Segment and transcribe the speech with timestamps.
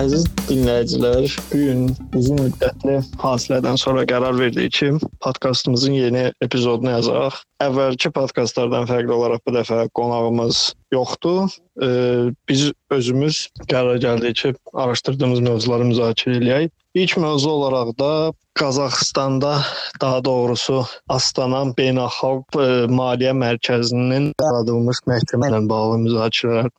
[0.00, 1.80] Əziz dinləyicilər, bu gün
[2.16, 4.88] uzun müddətli fasilədən sonra qərar verdik ki,
[5.20, 7.42] podkastımızın yeni epizodunu yazaq.
[7.60, 10.60] Əvvəlki podkastlardan fərqli olaraq bu dəfə qonağımız
[10.94, 11.50] yoxdur.
[11.84, 16.70] Ee, biz özümüz qərar gəldik ki, araşdırdığımız mövzuları müzakirə eləyək.
[16.94, 19.52] İlk mövzu olaraq da Qazaxstanda,
[20.00, 26.72] daha doğrusu Astana Beynəlxalq e, Maliyyə Mərkəzinin yaradılmış məhkəmə ilə bağlı müzakirələr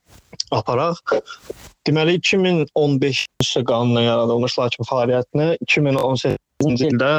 [0.51, 1.15] aparaq.
[1.87, 7.13] Deməli 2015-ci qanunla yaradılmış, lakin fəaliyyətini 2018-ci ildə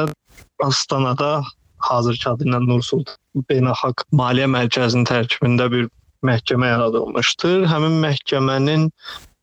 [0.63, 1.35] Astanada
[1.89, 5.91] hazırki adı ilə Nursultan Beynəlxalq Maliyyə Mərkəzinin tərkibində bir
[6.27, 7.67] məhkəmə yaradılmışdır.
[7.71, 8.89] Həmin məhkəmənin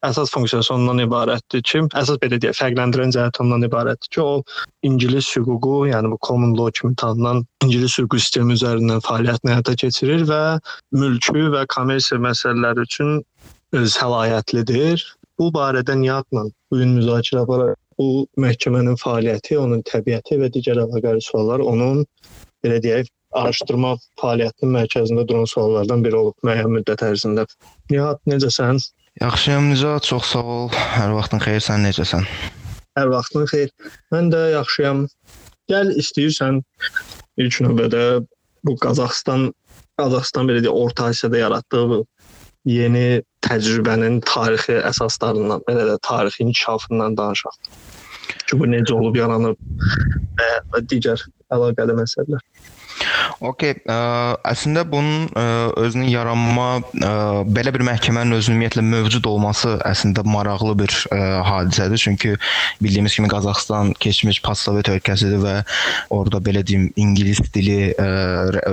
[0.08, 5.28] əsas funksiyası ondan ibarətdir ki, əsas belə deyək, fərqləndirən cəhət ondan ibarətdir ki, o ingilis
[5.36, 10.42] hüququ, yəni bu common law kimi tanınan ingilis hüquq sistemi üzərindən fəaliyyətini həyata keçirir və
[10.96, 13.20] mülki və kommersiya məsələləri üçün
[13.76, 15.04] səlahiyyətlidir.
[15.40, 17.76] Bu barədə NİAQ-la bu gün müzakirə aparaq.
[18.00, 22.06] Bu məhkəmənin fəaliyyəti, onun təbiəti və digər əlaqəli suallar onun
[22.64, 27.46] belə deyək araşdırma fəaliyyətinin mərkəzində duran suallardan biri olub müəyyən müddət ərzində.
[27.92, 28.80] Nihat, necəsən?
[29.22, 30.66] Yaxşıyam, Nicat, çox sağ ol.
[30.96, 32.26] Hər vaxtın xeyir, sən necəsən?
[32.98, 33.74] Hər vaxtın xeyir.
[34.16, 35.06] Mən də yaxşıyam.
[35.70, 36.64] Gəl istəyirsən
[37.44, 38.04] ilk növbədə
[38.66, 39.50] bu Qazaxstan
[40.00, 42.04] Qazaxstan belə deyə Orta Asiyada yaratdığı
[42.66, 47.58] yeni təcrübənin tarixi əsaslarından, belə də tarixi inkişafından danışaq.
[48.48, 49.58] Ki bu necə olub yaranıb
[50.74, 51.24] və, digər
[51.54, 52.44] əlaqəli məsələlər.
[53.40, 53.98] Okay, ə,
[54.52, 55.46] əslində bunun ə,
[55.80, 57.12] özünün yaranma ə,
[57.48, 62.02] belə bir məhkəmənin özünün ümumiyyətlə mövcud olması əslində maraqlı bir ə, hadisədir.
[62.02, 62.34] Çünki
[62.84, 65.56] bildiyimiz kimi Qazaxstan keçmiş postsovet ölkəsidir və
[66.14, 68.10] orada belə deyim ingilis dili ə,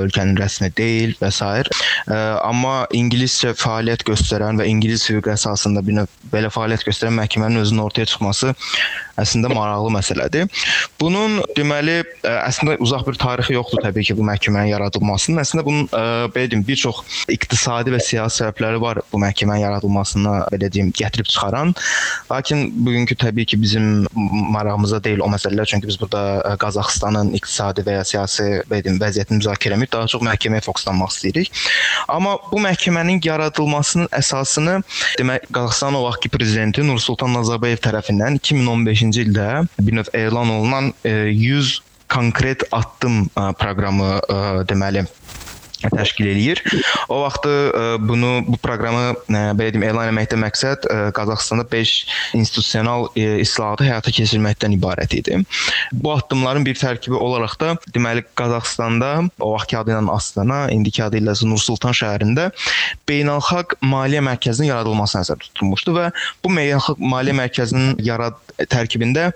[0.00, 1.42] ölkənin rəsmi deyil və s.
[1.46, 7.62] Ə, amma ingiliscə fəaliyyət göstərən və ingilis hüququ əsasında bir növ belə fəaliyyət göstərən məhkəmənin
[7.62, 8.54] özünün ortaya çıxması
[9.20, 10.66] əslində maraqlı məsələdir.
[11.00, 15.40] Bunun deməli əslində uzaq bir tarixi yoxdur təbii ki, bu məhkəmənin yaradılmasının.
[15.42, 16.02] Əslində bunun ə,
[16.34, 21.28] belə deyim, bir çox iqtisadi və siyasi səbəbləri var bu məhkəmənin yaradılmasına belə deyim, gətirib
[21.30, 21.74] çıxaran.
[22.30, 24.06] Lakin bugünkü təbii ki, bizim
[24.56, 29.40] marağımıza deyil o məsələlər, çünki biz burada Qazaxıstanın iqtisadi və ya siyasi belə deyim, vəziyyətini
[29.42, 31.52] müzakirə etmir, daha çox məhkəməyə fokuslanmaq istəyirik.
[32.12, 34.80] Amma bu məhkəmənin yaradılmasının əsasını
[35.20, 39.48] demək Qazaxıstanın o vaxtki prezidenti Nursultan Nazarbayev tərəfindən 2015 2025-ci ildə
[39.80, 44.10] bir növ elan olunan 100 konkret addım proqramı
[44.68, 45.06] deməli
[45.84, 46.62] təşkil eləyir.
[47.08, 51.94] O vaxtı e, bunu bu proqramı e, belə deyim elan etməkdə məqsəd e, Qazaxstanda 5
[52.38, 55.40] institusional islahatı həyata keçirməkdən ibarət idi.
[55.92, 61.20] Bu addımların bir tərkibi olaraq da deməli Qazaxstanda o vaxtki adı ilə Astana, indiki adı
[61.20, 62.50] ilə Nur-Sultan şəhərində
[63.08, 66.10] beynəlxalq maliyyə mərkəzinin yaradılması nəzərdə tutulmuşdu və
[66.44, 68.38] bu beynəlxalq maliyyə mərkəzinin yarad
[68.72, 69.30] tərkibində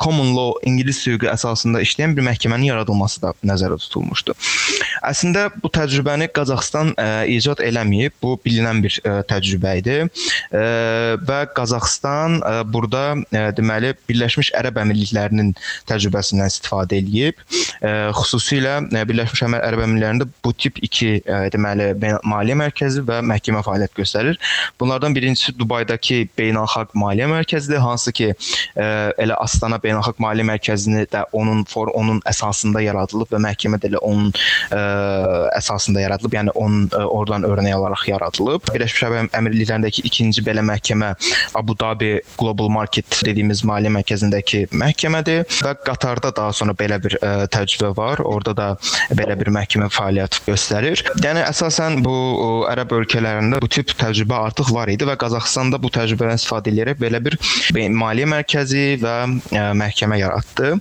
[0.00, 4.36] common law ingilis hüququ əsasında işləyən bir məhkəmənin yaradılması da nəzərdə tutulmuşdu.
[5.06, 8.16] Əslində bu təcrübəni Qazaxstan ə, e, icad eləməyib.
[8.22, 9.96] Bu bilinən bir ə, e, təcrübə idi.
[10.04, 10.64] Ə,
[11.26, 15.52] və Qazaxstan ə, burada ə, deməli Birləşmiş Ərəb Əmirliklərinin
[15.90, 17.40] təcrübəsindən istifadə eləyib.
[17.80, 21.90] Ə, xüsusilə ə, Birləşmiş Ərəb Əmirliklərində bu tip 2 ə, deməli
[22.28, 24.40] maliyyə mərkəzi və məhkəmə fəaliyyət göstərir.
[24.80, 28.88] Bunlardan birincisi Dubaydakı Beynəlxalq Maliyyə Mərkəzidir, hansı ki ə,
[29.20, 34.02] elə Astana Beynəlxalq Maliyyə Mərkəzini də onun for onun əsasında yaradılıb və məhkəmə də elə
[34.06, 34.80] onun ə,
[35.56, 35.69] əsasında
[36.04, 36.34] yaradılıb.
[36.38, 38.66] Yəni onun ə, oradan örnək alaraq yaradılıb.
[38.74, 41.12] Birləşmiş Ərəb Əmirliklərindəki ikinci belə məhkəmə
[41.58, 47.32] Abu Dhabi Global Market dediyimiz maliyyə mərkəzindəki məhkəmədir və Qatarda daha sonra belə bir ə,
[47.52, 48.24] təcrübə var.
[48.24, 48.68] Orada da
[49.16, 51.04] belə bir məhkəmə fəaliyyət göstərir.
[51.24, 55.92] Yəni əsasən bu ə, ərəb ölkələrində bu tip təcrübə artıq var idi və Qazaxstanda bu
[55.94, 57.38] təcrübədən istifadə edərək belə bir
[57.74, 60.74] maliyyə mərkəzi və ə, məhkəmə yaratdı.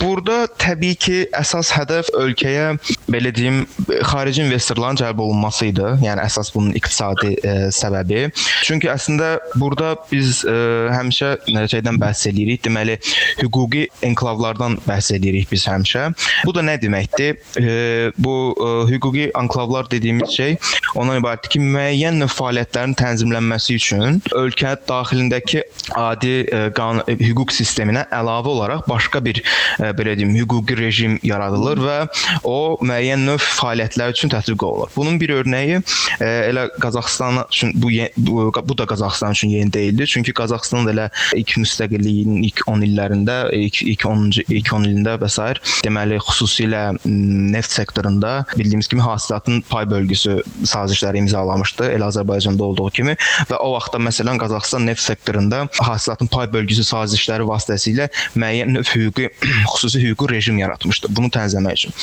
[0.00, 2.74] Burada təbii ki, əsas hədəf ölkəyə
[3.10, 3.62] belə deyim,
[4.04, 5.86] xarici investorların cəlb olunması idi.
[6.04, 8.26] Yəni əsas bunun iqtisadi e, səbəbi.
[8.66, 10.56] Çünki əslində burada biz e,
[10.92, 12.62] həmişə nəticədən bəhs edirik.
[12.66, 12.98] Deməli,
[13.40, 16.10] hüquqi enklavlardan bəhs edirik biz həmişə.
[16.44, 17.40] Bu da nə deməkdir?
[17.60, 20.56] E, bu ə, hüquqi enklavlar dediyimiz şey
[20.96, 25.62] ondan ibarətdir ki, müəyyən növ fəaliyyətlərin tənzimlənməsi üçün ölkə daxilindəki
[25.96, 31.82] adi ə, qanun hüquq sisteminə əlavə olaraq başqa bir ə, belə deyim, hüquqi rejim yaradılır
[31.86, 31.96] və
[32.44, 34.92] o müəyyən növ fəaliyyətlər üçün tətbiq olunur.
[34.96, 35.80] Bunun bir örnəyi
[36.20, 40.06] e, elə Qazaxıstan üçün bu, bu bu da Qazaxıstan üçün yeni deyildi.
[40.06, 45.16] Çünki Qazaxıstan da elə ilk müstəqilliyinin ilk 10 illərində, ilk ilk 10-cu ilk 10 ilində
[45.20, 45.42] və s.
[45.84, 53.16] deməli xüsusilə neft sektorunda bildiyimiz kimi hasilatın pay bölgüsü sazişləri imzalamışdı, elə Azərbaycanda olduğu kimi
[53.50, 59.30] və o vaxtda məsələn Qazaxıstan neft sektorunda hasilatın pay bölgüsü sazişləri vasitəsilə müəyyən hüquqi
[59.76, 61.94] xüsusi hüquqi rejim yaratmışdı bunu tənzimləmək üçün.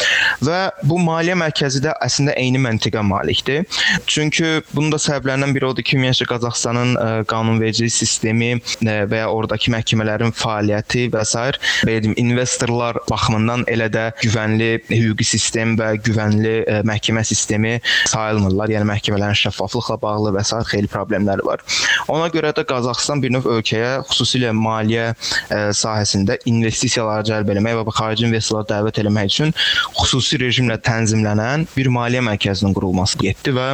[0.45, 3.65] Və bu maliyyə mərkəzi də əslində eyni məntiqə malikdir.
[4.09, 9.23] Çünki bunun da səbəblərindən biri odur ki, ümumiyyətlə Qazaxıstanın ə, e, qanunvericilik sistemi e, və
[9.23, 11.59] ya oradakı məhkəmələrin fəaliyyəti və s.
[11.87, 17.75] belə deyim, investorlar baxımından elə də güvənli hüquqi sistem və güvənli e, məhkəmə sistemi
[18.11, 18.73] sayılmırlar.
[18.75, 20.61] Yəni məhkəmələrin şəffaflıqla bağlı və s.
[20.71, 21.63] xeyli problemləri var.
[22.13, 25.11] Ona görə də Qazaxıstan bir növ ölkəyə xüsusilə maliyyə
[25.75, 29.53] sahəsində investisiyalar cəlb etmək və xarici investorları dəvət etmək üçün
[29.97, 33.67] xüsusi rejimlə tənzimlənən bir maliyyə mərkəzinin qurulması getdi və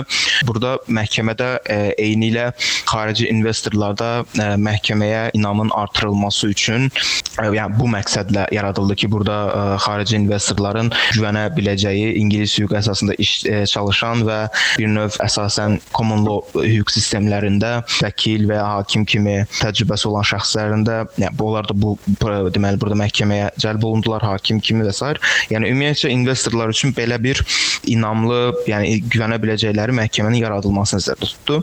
[0.47, 2.49] burada məhkəmədə e, eyni ilə
[2.89, 6.89] xarici investorlarda e, məhkəməyə inamın artırılması üçün
[7.39, 13.33] yəni bu məqsədlə yaradıldı ki, burada xarici investorların güvənə biləcəyi ingilis hüququ əsasında iş
[13.71, 14.39] çalışan və
[14.77, 20.85] bir növ əsasən common law hüquq sistemlərində vəkil və ya hakim kimi təcrübəsi olan şəxslərin
[20.87, 21.95] də yəni onlar da bu
[22.53, 25.13] deməli burada məhkəməyə cəlb olundular, hakim kimi və s.
[25.53, 27.41] Yəni ümumiyyətcə investorlar üçün belə bir
[27.89, 28.39] inamlı,
[28.69, 31.59] yəni güvənə biləcəkləri məhkəmənin yaradılmasını nəzərdə tutdu.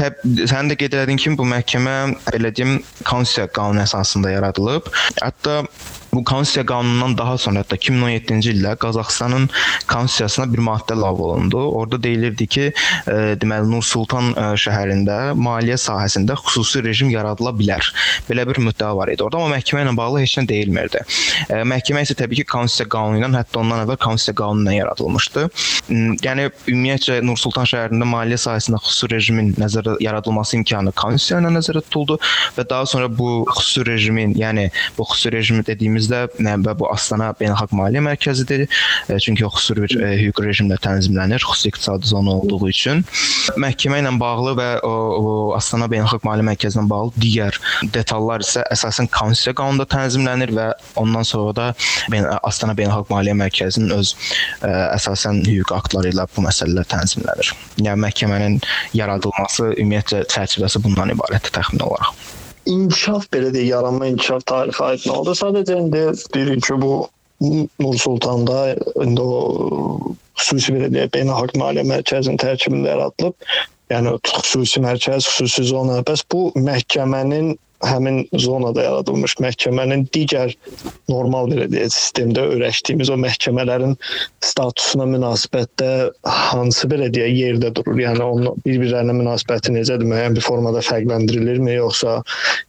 [0.00, 0.20] Təb
[0.50, 1.96] sən də qeyd etdin ki, bu məhkəmə
[2.32, 2.78] belə deyim
[3.08, 4.88] konstitusiya qanunu əsasında yaradılıb.
[5.22, 5.62] Hətta
[6.14, 9.46] Bu konstitusiya qanunundan daha sonra hətta 2017-ci ildə Qazaxıstanın
[9.88, 11.60] konstitusiyasına bir maddə ləğv olundu.
[11.78, 12.64] Orada deyilirdi ki,
[13.08, 17.88] e, deməli Nur Sultan e, şəhərində maliyyə sahəsində xüsusi rejim yaradıla bilər.
[18.28, 19.24] Belə bir müddəa var idi.
[19.24, 21.00] Orada amma məhkəmə ilə bağlı heç nə deyilmirdi.
[21.48, 25.46] E, məhkəmə isə təbii ki, konstitusiya qanunu ilə, hətta ondan əvvəl konstitusiya qanunu ilə yaradılmışdı.
[26.28, 31.86] Yəni ümumiyyətcə Nur Sultan şəhərində maliyyə sahəsində xüsusi rejimin nəzərdə yaradılması imkanı konstitusiya ilə nəzərdə
[31.88, 32.20] tutuldu
[32.60, 34.68] və daha sonra bu xüsusi rejimin, yəni
[34.98, 38.66] bu xüsusi rejimi dediyimiz ölkəmizdə və bu Astana beynəlxalq maliyyə mərkəzidir.
[39.08, 43.04] E, çünki o xüsusi bir e, hüquq rejimlə tənzimlənir, xüsusi iqtisadi zona olduğu üçün.
[43.56, 47.58] Məhkəmə ilə bağlı və o, o Astana beynəlxalq maliyyə mərkəzinə bağlı digər
[47.94, 51.68] detallar isə əsasən konstitusiya qanununda tənzimlənir və ondan sonra da
[52.42, 54.14] Astana beynəlxalq maliyyə mərkəzinin öz
[54.62, 57.54] e, əsasən hüquq aktları ilə bu məsələlər tənzimlənir.
[57.82, 58.60] Yəni məhkəmənin
[58.98, 65.16] yaradılması ümumiyyətcə çərçivəsi bundan ibarətdir təxmin olaraq inkişaf belə deyək, yaranma inkişaf tarixi aid nə
[65.16, 65.34] oldu?
[65.38, 66.04] Sadəcə indi
[66.34, 67.08] deyirik ki, bu
[67.80, 73.48] Nur Sultanda indi o xüsusi belə deyək, beynəlxalq maliyyə mərkəzinin tərkibində yaradılıb.
[73.90, 75.98] Yəni xüsusi mərkəz, xüsusi zona.
[76.06, 77.56] Bəs bu məhkəmənin
[77.86, 80.54] həmin zonada yaradılmış məhkəmənin digər
[81.10, 83.96] normal belə deyək sistemdə öyrəşdiyimiz o məhkəmələrin
[84.44, 85.90] statusuna münasibətdə
[86.52, 87.98] hansı belə deyək yerdə durur?
[88.04, 90.08] Yəni onun bir-birlərinə münasibəti necədir?
[90.12, 92.20] Müəyyən bir formada fərqləndirilirmi yoxsa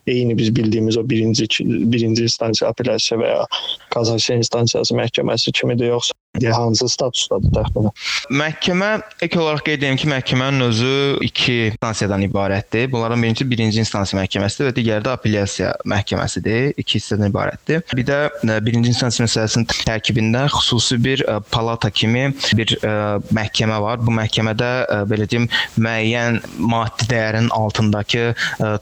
[0.08, 1.48] eyni biz bildiyimiz o birinci
[1.94, 3.46] birinci instansiya apellyasiya və ya
[3.94, 7.94] kassasiya instansiyası məhkəməsi kimidir yoxsa hansı statusdadır təxminən?
[8.34, 8.90] Məhkəmə
[9.22, 10.94] ilk olaraq qeyd edim ki, məhkəmənin özü
[11.28, 12.90] iki instansiyadan ibarətdir.
[12.92, 16.74] Bunlardan birincisi birinci instansiya məhkəməsidir və digəri də apellyasiya məhkəməsidir.
[16.82, 17.84] İki hissədən ibarətdir.
[17.94, 22.96] Bir də e, birinci instansiya məsələsinin tərkibində xüsusi bir e, palata kimi bir e,
[23.38, 24.02] məhkəmə var.
[24.02, 24.72] Bu məhkəmədə
[25.10, 25.46] belə deyim
[25.78, 28.34] müəyyən maddi dəyərin altındakı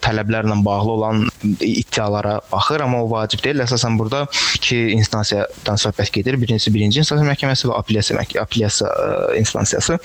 [0.04, 1.28] tələblərlə bağlı olan
[1.60, 3.64] iddialara baxır, amma o vacib deyil.
[3.66, 4.24] Əsasən burada
[4.56, 6.40] iki instansiyadan söhbət gedir.
[6.42, 9.98] Birincisi birinci instansiya məhkəməsi məhkəməsi və apellyasiya məhkəməsi, apellyasiya ə, instansiyası.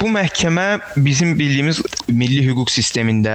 [0.00, 0.64] Bu məhkəmə
[1.00, 3.34] bizim bildiyimiz milli hüquq sistemində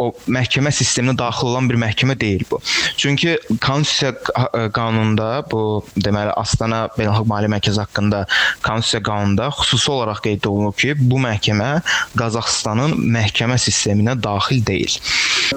[0.00, 2.60] o məhkəmə sisteminə daxil olan bir məhkəmə deyil bu.
[2.96, 8.22] Çünki konstitusiya qanununda bu deməli Astana Beynəlxalq Maliyyə Mərkəzi haqqında
[8.64, 11.70] konstitusiya qanununda xüsusi olaraq qeyd olunub ki, bu məhkəmə
[12.18, 14.96] Qazaxıstanın məhkəmə sisteminə daxil deyil.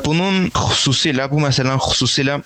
[0.05, 2.41] Bunun xüsusilə bu məsələnin xüsusilə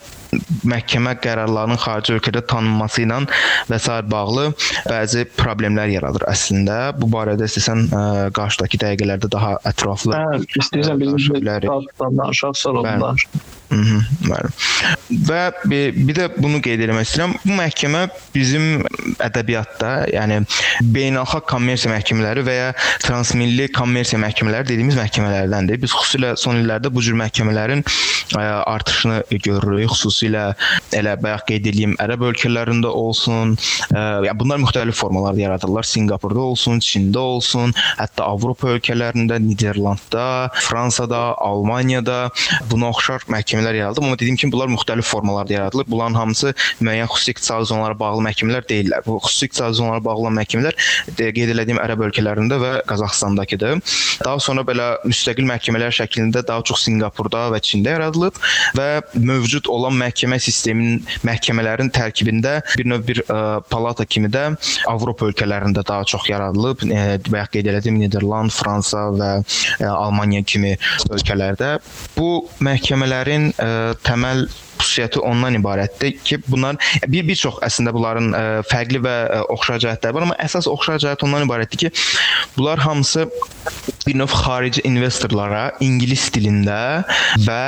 [0.68, 3.22] məhkəmə qərarlarının xarici ölkədə tanınması ilə
[3.70, 4.00] və s.
[4.12, 4.50] bağlı
[4.90, 6.80] bəzi problemlər yaradır əslində.
[6.98, 8.04] Bu barədə istəsən ə,
[8.36, 11.20] qarşıdakı dəqiqələrdə daha ətraflı Hə, istəyirsən bizim
[12.00, 13.28] danışaq sonra danış.
[13.74, 14.95] Mhm, bəli.
[15.10, 17.36] Və bir də bunu qeyd etmək istəyirəm.
[17.44, 18.02] Bu məhkəmə
[18.34, 18.86] bizim
[19.22, 20.40] ədəbiyyatda, yəni
[20.96, 22.70] beynəlxalq kommersiya məhkəmələri və ya
[23.04, 25.78] transmilli kommersiya məhkəmələri dediyimiz məhkəmələrdəndir.
[25.84, 29.94] Biz xüsusilə son illərdə bu cür məhkəmələrin ə, artışını görürük.
[29.94, 30.48] Xüsusilə
[30.98, 33.54] elə bayaq qeyd etdiyim ərəb ölkələrində olsun,
[33.92, 35.86] ə, ya bunlar müxtəlif formalarda yaradırlar.
[35.86, 42.32] Sinqapurda olsun, Çində olsun, hətta Avropa ölkələrində, Niderlandda, Fransada, Almaniyada
[42.72, 44.10] buna oxşar məhkəmələr yaradılıb.
[44.10, 45.86] Amma dediyim kimi bunlar müxtəlif formalarda yaradılır.
[45.88, 49.06] Bunların hamısı müəyyən xüsusi iqtisadi zonalara bağlı məhkəmələr deyillər.
[49.06, 50.80] Bu xüsusi iqtisadi zonalara bağlı məhkəmələr
[51.18, 53.82] qeyd etdiyim ərəb ölkələrində və Qazaxstandakıdır.
[54.24, 58.38] Daha sonra belə müstəqil məhkəmələr şəklində daha çox Sinqapurda və Çində yaradılıb
[58.78, 64.48] və mövcud olan məhkəmə sisteminin məhkəmələrin tərkibində bir növ bir ə, palata kimi də
[64.92, 66.86] Avropa ölkələrində daha çox yaradılıb.
[66.86, 70.76] E, bayaq qeyd etdim Niderland, Fransa və ə, Almaniya kimi
[71.10, 71.76] ölkələrdə
[72.18, 73.70] bu məhkəmələrin ə,
[74.06, 74.46] təməl
[74.80, 79.82] xüsusiyyəti ondan ibarətdir ki, bunlar bir bir çox əslində bunların ə, fərqli və ə, oxşar
[79.84, 81.92] cəhətləri var, amma əsas oxşar cəhət ondan ibarətdir ki,
[82.58, 83.28] bunlar hamısı
[84.06, 86.78] bir növ xarici investorlara ingilis dilində
[87.46, 87.62] və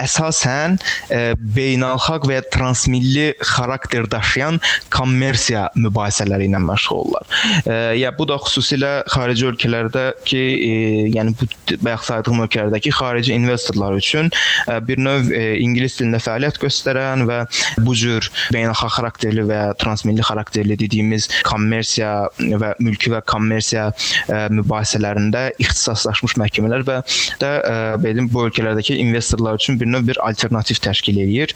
[0.00, 1.20] əsasən ə,
[1.56, 4.60] beynəlxalq və ya transmilli xarakter daşıyan
[4.94, 7.26] kommersiya mübahisələri ilə məşğul olurlar.
[7.64, 10.74] Ə, ya bu da xüsusilə xarici ölkələrdə ki, ə,
[11.16, 11.48] yəni bu
[11.84, 14.30] bayaq saydığım ölkələrdəki xarici investorlar üçün
[14.66, 17.38] ə, bir növ ə, ingilis dilində fəaliyyət göstərən və
[17.84, 25.50] bu cür beynəlxalq xarakterli və transmilli xarakterli dediyimiz kommersiya və mülki və kommersiya ə, mübahisələrində
[25.62, 26.98] ixtisaslaşmış məhkəmələr və
[27.42, 31.54] də ə, belə bu ölkələrdəki investorlar üçün bir növ bir alternativ təşkil eləyir.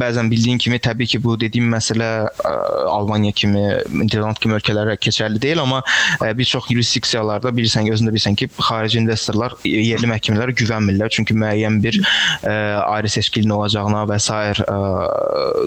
[0.00, 2.54] Bəzən bildiyin kimi təbii ki, bu dediyim məsələ ə,
[2.92, 3.62] Almaniya kimi,
[4.02, 5.82] Niderland kimi ölkələrə keçərli deyil, amma
[6.20, 11.80] ə, bir çox yurisdiksiyalarda bilirsən, özündə bilirsən ki, xarici investorlar yerli məhkəmələrə güvənmirlər, çünki müəyyən
[11.84, 12.54] bir ə,
[12.88, 14.31] ayrı seçkilin olacağına və s
[14.62, 14.78] ə,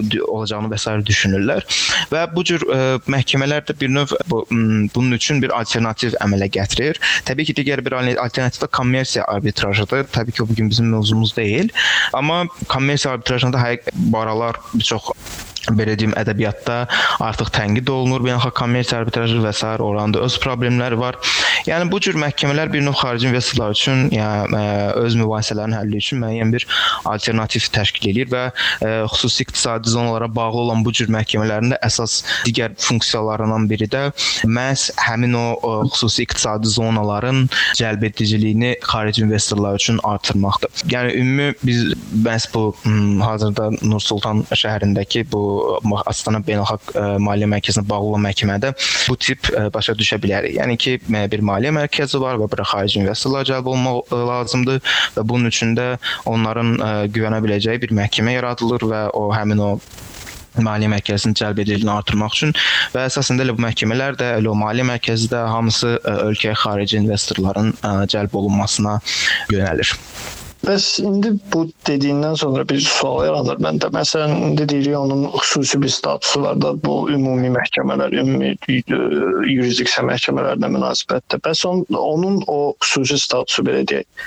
[0.02, 1.66] e, olacağını və sair düşünürlər.
[2.12, 6.50] Və bu cür ə, e, məhkəmələr də bir növ bu, bunun üçün bir alternativ əmələ
[6.58, 7.00] gətirir.
[7.28, 10.08] Təbii ki, digər bir alternativ də kommersiya arbitrajıdır.
[10.14, 11.72] Təbii ki, bu gün bizim mövzumuz deyil.
[12.12, 15.12] Amma kommersiya arbitrajında həqiq bu aralar bir çox
[15.74, 16.78] belə deyim ədəbiyyatda
[17.24, 19.66] artıq tənqid olunur, beynəlxalq kommersiya arbitrajı və s.
[19.82, 21.18] oranda öz problemləri var.
[21.66, 24.62] Yəni bu cür məhkəmələr bir növ xarici investorlar üçün, yəni
[25.02, 26.66] öz mübahisələrinin həlli üçün müəyyən bir
[27.08, 32.20] alternativ təşkil edir və ə, xüsusi iqtisadi zonalara bağlı olan bu cür məhkəmələrin də əsas
[32.46, 34.04] digər funksiyalarından biri də
[34.46, 37.46] məhz həmin o ə, xüsusi iqtisadi zonaların
[37.80, 40.86] cəlbediciliyini xarici investorlar üçün artırmaqdır.
[40.92, 41.84] Yəni ümumi biz
[42.26, 42.68] məhz bu
[43.24, 45.42] hazırda Nur Sultan şəhərindəki bu
[46.06, 48.72] Astana Beynəlxalq ə, Maliyyə Mərkəzinə bağlı olan məhkəmədə
[49.08, 50.56] bu tip ə, başa düşə bilərik.
[50.58, 54.82] Yəni ki, bir maliyyə mərkəzi var və bura xarici investorlar cəlb olmaq lazımdır
[55.16, 55.94] və bunun üçün də
[56.28, 56.76] onların
[57.14, 59.70] güvənə biləcəyi bir məhkəmə yaradılır və o həmin o
[60.64, 62.54] maliyyə mərkəzinin cəlb edilməsini artırmaq üçün
[62.94, 67.72] və əsasında elə bu məhkəmələr də elə o maliyyə mərkəzi də hamısı ölkəyə xarici investorların
[68.12, 68.98] cəlb olunmasına
[69.52, 69.96] yönəlir.
[70.66, 73.90] Bəs indi bu dediyindən sonra bir sual yaranır məndə.
[73.94, 78.78] Məsələn, indi deyirik onun xüsusi bir statusu var da bu ümumi məhkəmələr, ümumi e,
[79.52, 81.38] yurisdiksiya məhkəmələrinə münasibətdə.
[81.46, 84.26] Bəs on, onun o xüsusi statusu belə deyək.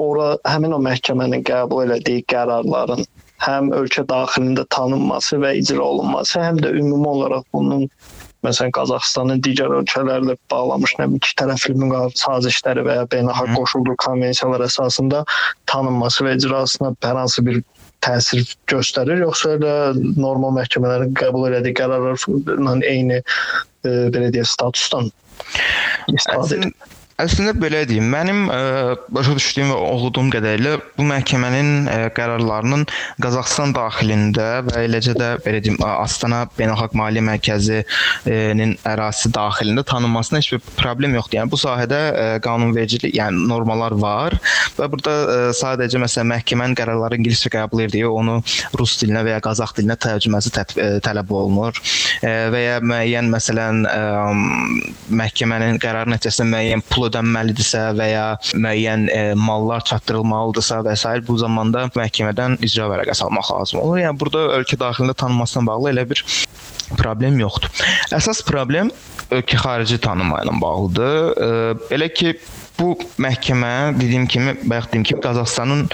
[0.00, 3.04] Ora həmin o məhkəmənin qəbul elədiyi qərarların
[3.44, 7.84] həm ölkə daxilində tanınması və icra olunması, həm də ümumi olaraq bunun
[8.46, 14.64] məsələn Qazaxıstanın digər ölkələrlə bağlamış nə iki tərəfli müqavilə sazişləri və ya beynəlxalq qoşulduğu konvensiyalar
[14.66, 15.24] əsasında
[15.70, 17.60] tanınması və icrasına hər hansı bir
[18.04, 19.74] təsir göstərir yoxsa elə
[20.16, 25.12] normal məhkəmələrin qəbul etdiyi qərarlarla eyni e, belə deyək statusdan
[26.14, 26.96] istifadə edir?
[27.20, 32.10] Əslində belə deyim, mənim ə, e, başa düşdüyüm və oxuduğum qədərilə bu məhkəmənin ə, e,
[32.16, 32.86] qərarlarının
[33.20, 40.52] Qazaxıstan daxilində və eləcə də belə deyim, Astana Beynəlxalq Maliyyə Mərkəzinin ərazisi daxilində tanınmasına heç
[40.54, 41.40] bir problem yoxdur.
[41.40, 44.38] Yəni bu sahədə ə, e, qanunvericilik, yəni normalar var
[44.78, 48.38] və burada ə, sadəcə məsələn məhkəmənin qərarları ingiliscə qəbul edilir, onu
[48.80, 50.64] rus dilinə və ya qazax dilinə tərcüməsi tə
[51.04, 51.76] tələb olunur
[52.24, 54.00] ə, və ya müəyyən məsələn ə,
[55.20, 61.14] məhkəmənin qərarı nəticəsində müəyyən pul ödənməlidirsə və ya müəyyən e, mallar çatdırılmalıdırsa və s.
[61.26, 64.00] bu zamanda məhkəmədən icra vərəqəsi almaq lazım olur.
[64.04, 66.24] Yəni burada ölkə daxilində tanınmasına bağlı elə bir
[66.98, 67.70] problem yoxdur.
[68.16, 68.90] Əsas problem
[69.30, 71.20] ölkə xarici tanınma ilə bağlıdır.
[71.30, 71.50] E,
[71.98, 72.34] elə ki
[72.80, 75.86] bu məhkəmə dediyim kimi, bayaq dediyim kimi Qazaxstanın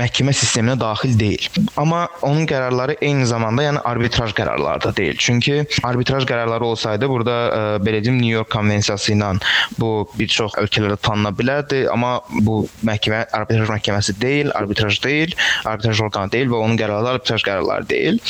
[0.00, 1.46] məhkəmə sisteminə daxil deyil.
[1.80, 5.16] Amma onun qərarları eyni zamanda yəni arbitraj qərarları da deyil.
[5.18, 9.32] Çünki arbitraj qərarları olsaydı burada ə, e, belə deyim New York konvensiyası ilə
[9.78, 15.34] bu bir çox ölkələrdə tanına bilərdi, amma bu məhkəmə arbitraj məhkəməsi deyil, arbitraj deyil,
[15.68, 18.20] arbitraj orqanı deyil və onun qərarları arbitraj qərarları deyil.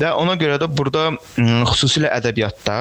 [0.00, 1.10] Və ona görə də burada
[1.72, 2.80] xüsusilə ədəbiyyatda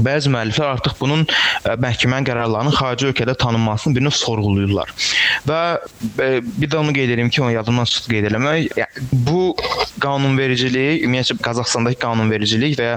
[0.00, 4.92] bəzi müəlliflər artıq bunun ə, məhkəmənin qərarlarının xarici ölkədə tanınmasını bir növ sorğuluyurlar.
[5.48, 8.80] Və ə, bir də onu qeyd edim ki, onu yadımdan çıxdı qeyd eləmək.
[9.26, 9.52] Bu
[10.02, 12.90] qanunvericilik, ümumiyyətlə Qazaxstandakı qanunvericilik və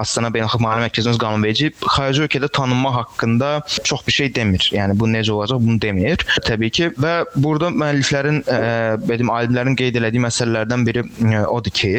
[0.00, 3.52] Astana Beynəlxalq Maliyyə Mərkəzinin qanunverici xarici ölkədə tanınma haqqında
[3.84, 4.70] çox bir şey demir.
[4.74, 6.24] Yəni bu necə olacaq, bunu demir.
[6.46, 8.60] Təbii ki, və burada müəlliflərin, ə,
[9.04, 11.04] dedim, alimlərin qeyd elədiyi məsələlərdən biri
[11.46, 11.92] odur ki,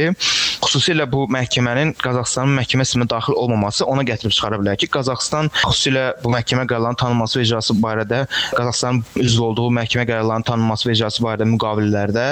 [0.64, 6.06] xüsusilə bu məhkəmənin Qazaxstanın məhkəmə sisteminə daxil olmaması ona gətirib çıxara bilər ki, Qazaxstan xüsusilə
[6.24, 8.22] bu məhkəmə qərarlarının tanınması və icrası barədə
[8.58, 12.26] Qazaxstanın üzv olduğu məhkəmə qərarlarının tanınması və icrası barədə müqavilələrdə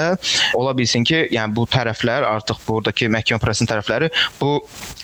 [0.58, 4.52] ola bilsin ki, yəni bu tərəflər artıq burdakı məhkəmə prosesinin tərəfləri bu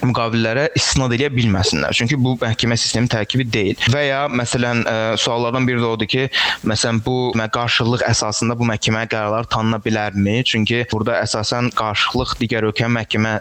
[0.04, 1.96] müqavilələrə istinad edə bilməsinlər.
[1.96, 3.88] Çünki bu məhkəmə sistemi tərkibi deyil.
[3.94, 6.28] Və ya məsələn ə, suallardan biri də odur ki,
[6.68, 10.40] məsələn bu qarşılıq əsasında bu məhkəmə qərarları tanına bilərmi?
[10.48, 13.38] Çünki burada əsasən qarşılıq digər ölkə məhkəmə ə,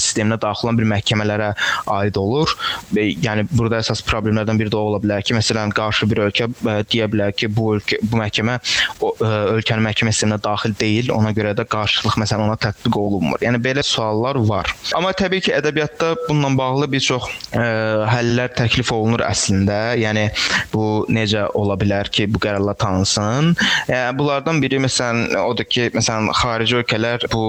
[0.00, 1.52] sisteminə daxil olan bir məhkəmələrə
[1.92, 2.52] aid olur.
[2.96, 6.78] Yəni burada əsas problemlərdən biri də o ola bilər ki, məsələn qarşı bir ölkə ə,
[6.88, 8.58] deyə bilər ki, bu ölkə bu məhkəmə
[9.00, 13.40] o ə, ölkənin məhkəmə sisteminə daxil deyil, ona görə də qarşılıq məsələn ona tətbiq olunmur.
[13.44, 14.72] Yəni belə suallar var.
[14.98, 17.64] Amma təbii ki, ədəbiyyatda bununla bağlı bir çox ə,
[18.12, 19.80] həllər təklif olunur əslində.
[20.00, 20.28] Yəni
[20.72, 23.52] bu necə ola bilər ki, bu qərarlar tanınsın?
[23.90, 27.42] Yəni bunlardan biri məsələn odur ki, məsələn xarici ölkələr bu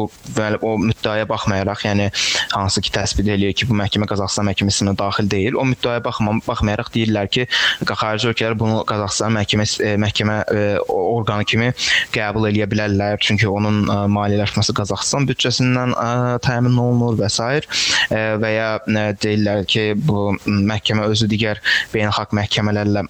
[0.63, 2.09] o müddəaya baxmayaraq, yəni
[2.53, 5.57] hansı ki təsbit eləyir ki, bu məhkəmə Qazaxıstan məhkəməsinə daxil deyil.
[5.59, 7.47] O müddəaya baxma, baxmayaraq deyirlər ki,
[7.89, 9.67] xarici ölkələr bunu Qazaxıstan məhkəmə
[10.03, 10.37] məhkəmə
[10.93, 11.71] orqanı kimi
[12.15, 15.95] qəbul eləyə bilərlər, çünki onun ə, maliyyələşməsi Qazaxıstan büdcəsindən
[16.45, 17.41] təmin olunur və s.
[18.13, 21.61] Və ya deyirlər ki, bu məhkəmə özü digər
[21.93, 23.07] beynəlxalq məhkəmələrlə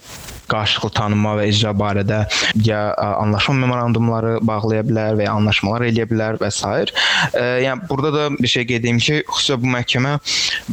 [0.51, 2.23] qarşılıqlı tanınma və icra barədə
[2.65, 6.63] ya anlaşma memorandumları bağlaya bilər və ya anlaşmalar eləyə bilər və s.
[7.33, 10.13] E, yəni burada da bir şey qeyd edim ki, xüsusilə bu məhkəmə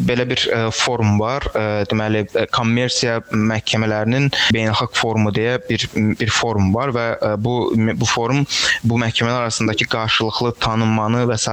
[0.09, 1.47] belə bir e, forum var.
[1.55, 2.25] E, deməli
[2.55, 5.87] kommersiya məhkəmələrinin beynəlxalq forumu deyə bir
[6.21, 7.07] bir forum var və
[7.43, 7.57] bu
[8.01, 8.45] bu forum
[8.85, 11.51] bu məhkəmələr arasındakı qarşılıqlı tanınmanı və s.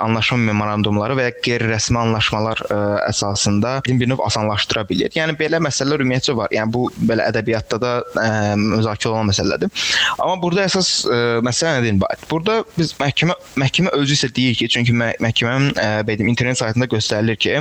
[0.00, 2.62] anlaşma memorandumları və ya qeyri-rəsmi anlaşmalar
[3.08, 5.12] əsasında bir növ asanlaşdıra bilər.
[5.16, 6.52] Yəni belə məsələlər ümumiyyətcə var.
[6.54, 9.70] Yəni bu belə ədəbiyyatda da ə, müzakirə olunan məsələdir.
[10.18, 12.26] Amma burada əsas ə, məsələ nədir ibarət?
[12.30, 16.90] Burada biz məhkəmə məhkəmə özü isə deyir ki, çünki mə məhkəmənin ə, belə internet saytında
[16.90, 17.58] göstərilir ki,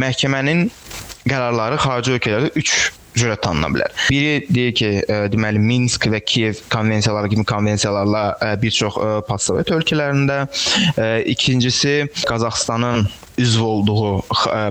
[0.00, 0.68] məhkəmənin
[1.28, 2.76] qərarları xarici ölkələrdə 3
[3.18, 3.94] cürə tanına bilər.
[4.08, 9.14] Biri deyir ki, ə, deməli Minsk və Kiyev konvensiyaları kimi konvensiyalarla ə, bir çox ə,
[9.28, 10.44] postsovet ölkələrində,
[11.28, 13.08] ikincisi Qazaxstanın
[13.38, 14.06] üzv olduğu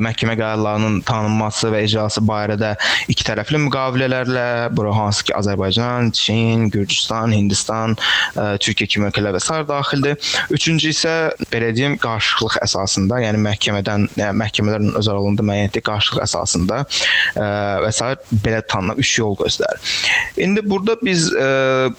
[0.04, 2.74] məhkəmə qərarlarının tanınması və icrası barədə
[3.12, 7.96] iki tərəfli müqavilələrlə, bura hansı ki Azərbaycan, Çin, Gürcüstan, Hindistan,
[8.36, 10.20] Türkiyə kimi ölkələr və sair daxildir.
[10.54, 11.16] Üçüncü isə
[11.54, 16.82] belə deyim, qarşılıq əsasında, yəni məhkəmədən, yəni məhkəmələrin öz aralığında müəyyən etdiyi qarşılıq əsasında
[17.86, 19.96] və sair belə tanınan üç yol göstərir.
[20.38, 21.90] İndi burada biz ə,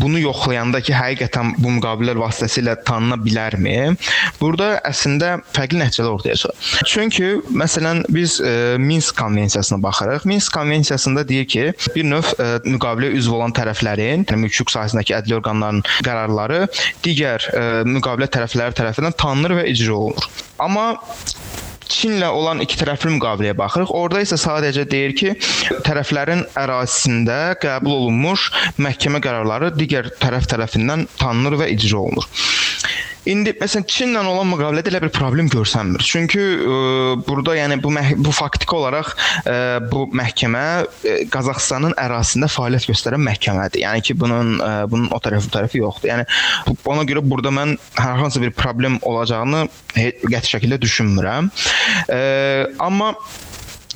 [0.00, 3.76] bunu yoxlayanda ki, həqiqətən bu müqavilələr vasitəsilə tanına bilərmi?
[4.40, 6.72] Burada əslində fərqli nəticələr ortaya çıxır.
[6.86, 7.30] Çünki
[7.62, 10.26] məsələn biz e, Minsk konvensiyasına baxırıq.
[10.28, 15.16] Minsk konvensiyasında deyir ki, bir növ e, müqavilə üzv olan tərəflərin, yəni mülk hüquq sahəsindəki
[15.16, 16.64] ədli orqanların qərarları
[17.04, 20.28] digər e, müqavilə tərəfləri tərəfindən tanınır və icra olunur.
[20.62, 20.88] Amma
[21.86, 23.92] Çinlə olan iki tərəfli müqaviləyə baxırıq.
[23.94, 25.34] Orda isə sadəcə deyir ki,
[25.86, 28.48] tərəflərin ərazisində qəbul olunmuş
[28.82, 32.26] məhkəmə qərarları digər tərəf tərəfindən tanınır və icra olunur.
[33.26, 36.04] İndi məsələn Çinlə olan müqavilədə elə bir problem görsənmir.
[36.06, 37.90] Çünki ə, e, burada yəni bu
[38.22, 39.16] bu faktiki olaraq ə,
[39.50, 39.56] e,
[39.90, 43.82] bu məhkəmə ə, e, Qazaxıstanın ərazisində fəaliyyət göstərən məhkəmədir.
[43.82, 46.12] Yəni ki, bunun ə, bunun o tərəfi bu tərəfi yoxdur.
[46.12, 46.28] Yəni
[46.92, 51.50] ona görə burada mən hər hansı bir problem olacağını qəti şəkildə düşünmürəm.
[52.06, 52.22] Ə,
[52.86, 53.14] amma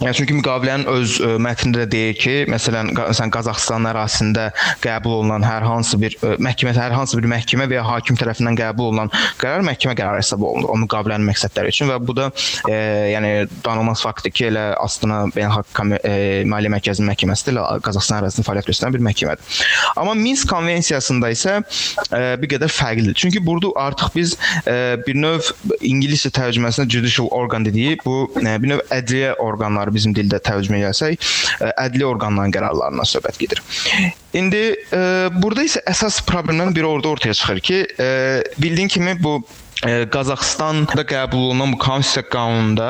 [0.01, 4.47] Yəni çünki müqavilənin öz ə, e, mətnində də deyir ki, məsələn, məsələn Qazaxıstan ərazisində
[4.81, 8.17] qəbul olunan hər hansı bir ə, e, məhkəmə, hər hansı bir məhkəmə və ya hakim
[8.17, 12.31] tərəfindən qəbul olunan qərar məhkəmə qərarı hesab olunur o müqavilənin məqsədləri üçün və bu da
[12.33, 12.79] ə,
[13.13, 13.33] yəni
[13.67, 16.15] danılmaz faktdır ki, elə Astana Beynəlxalq e,
[16.49, 19.61] Maliyyə Mərkəzinin məhkəməsi ilə Qazaxıstan ərazisində fəaliyyət göstərən bir məhkəmədir.
[20.01, 23.19] Amma Minsk konvensiyasında isə ə, bir qədər fərqlidir.
[23.21, 24.35] Çünki burada artıq biz
[24.65, 25.53] ə, bir növ
[25.85, 30.81] ingiliscə tərcüməsində judicial organ dediyi bu ə, bir növ ədliyyə orqanları qərarları bizim dildə tərcümə
[30.89, 31.19] etsək,
[31.61, 33.63] e, ədli orqanların qərarlarından söhbət gedir.
[34.33, 39.43] İndi e, burada isə əsas problemlərin biri orada ortaya çıxır ki, e, bildiyin kimi bu
[39.81, 42.89] Qazaxstanda qəbul olunan bu konstitusiya qanununda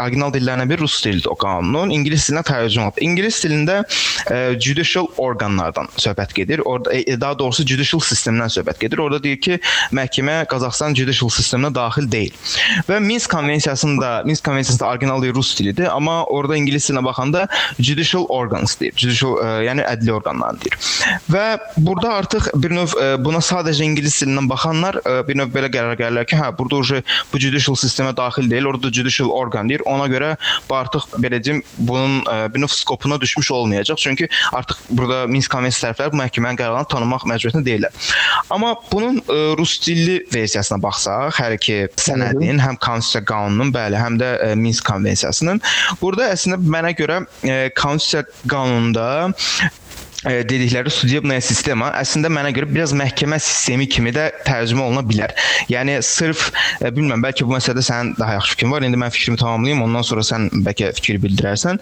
[0.00, 3.00] orijinal dillərinə bir rus dilidir o qanunun, ingilis dilinə tərcümə olunub.
[3.04, 3.76] İngilis dilində
[4.32, 6.62] e, judicial orqanlardan söhbət gedir.
[6.64, 9.02] Orada e, daha doğrusu judicial sistemdən söhbət gedir.
[9.04, 9.58] Orada deyir ki,
[9.96, 12.32] məhkəmə Qazaxstan judicial sisteminə daxil deyil.
[12.88, 17.44] Və Minsk konvensiyasında, Minsk konvensiyasında orijinal rus dilidir, amma orada ingilis dilinə baxanda
[17.78, 18.96] judicial organs deyir.
[18.96, 20.80] Judicial, e, yəni ədli orqanlar deyir.
[21.28, 21.44] Və
[21.76, 26.00] burada artıq bir növ e, buna sadəcə ingilis dilindən baxanlar e, bir növ belə qərar
[26.00, 29.84] gəlirlər ki, hə burada uje bu judicial sistemə daxil deyil, orada judicial orqan deyir.
[29.90, 30.34] Ona görə
[30.68, 33.98] bu artıq belə deyim, bunun ə, bir növ skopuna düşmüş olmayacaq.
[34.00, 38.12] Çünki artıq burada Minsk konvensiyası tərəfləri bu məhkəmənin qərarlarını tanımaq məcburiyyətində deyillər.
[38.50, 44.18] Amma bunun ə, rus dilli versiyasına baxsaq, hər iki sənədin, həm konstitusiya qanununun, bəli, həm
[44.20, 45.62] də ə, Minsk konvensiyasının
[46.00, 49.70] burada əslində mənə görə ə, konstitusiya qanununda e,
[50.24, 55.32] dedikləri studiyabnaya sistema əslində mənə görə biraz məhkəmə sistemi kimi də tərcümə oluna bilər.
[55.72, 58.84] Yəni sırf e, bilmirəm, bəlkə bu məsələdə sənin daha yaxşı fikrin var.
[58.84, 61.80] İndi mən fikrimi tamamlayım, ondan sonra sən bəlkə fikir bildirərsən.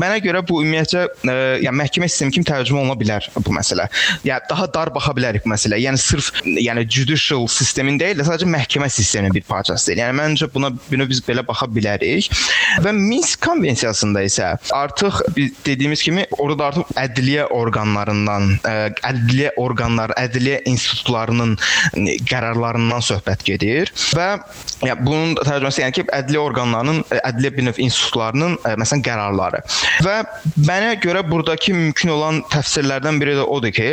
[0.00, 3.86] Mənə görə bu ümumiyyətcə e, yəni məhkəmə sistemi kimi tərcümə oluna bilər bu məsələ.
[4.26, 5.78] Yəni daha dar baxa bilərik məsələ.
[5.84, 10.02] Yəni sırf yəni judicial sistemin deyil, sadəcə məhkəmə sisteminin bir parçasıdır.
[10.02, 12.30] Yəni məncə buna bunu biz belə baxa bilərik.
[12.82, 15.22] Və Minsk konvensiyasında isə artıq
[15.66, 18.74] dediyimiz kimi orada artıq ədliyyə orqanlarından, e,
[19.10, 21.56] ədliyyə orqanları, ədliyyə institutlarının
[22.28, 24.28] qərarlarından söhbət gedir və
[24.86, 29.62] ya bunun tərcüməsi yəni ki, ədliyyə orqanlarının, e, ədliyyə bir növ institutlarının e, məsələn qərarları.
[30.06, 30.16] Və
[30.66, 33.88] mənə görə burdakı mümkün olan təfsirlərdən biri də odur ki,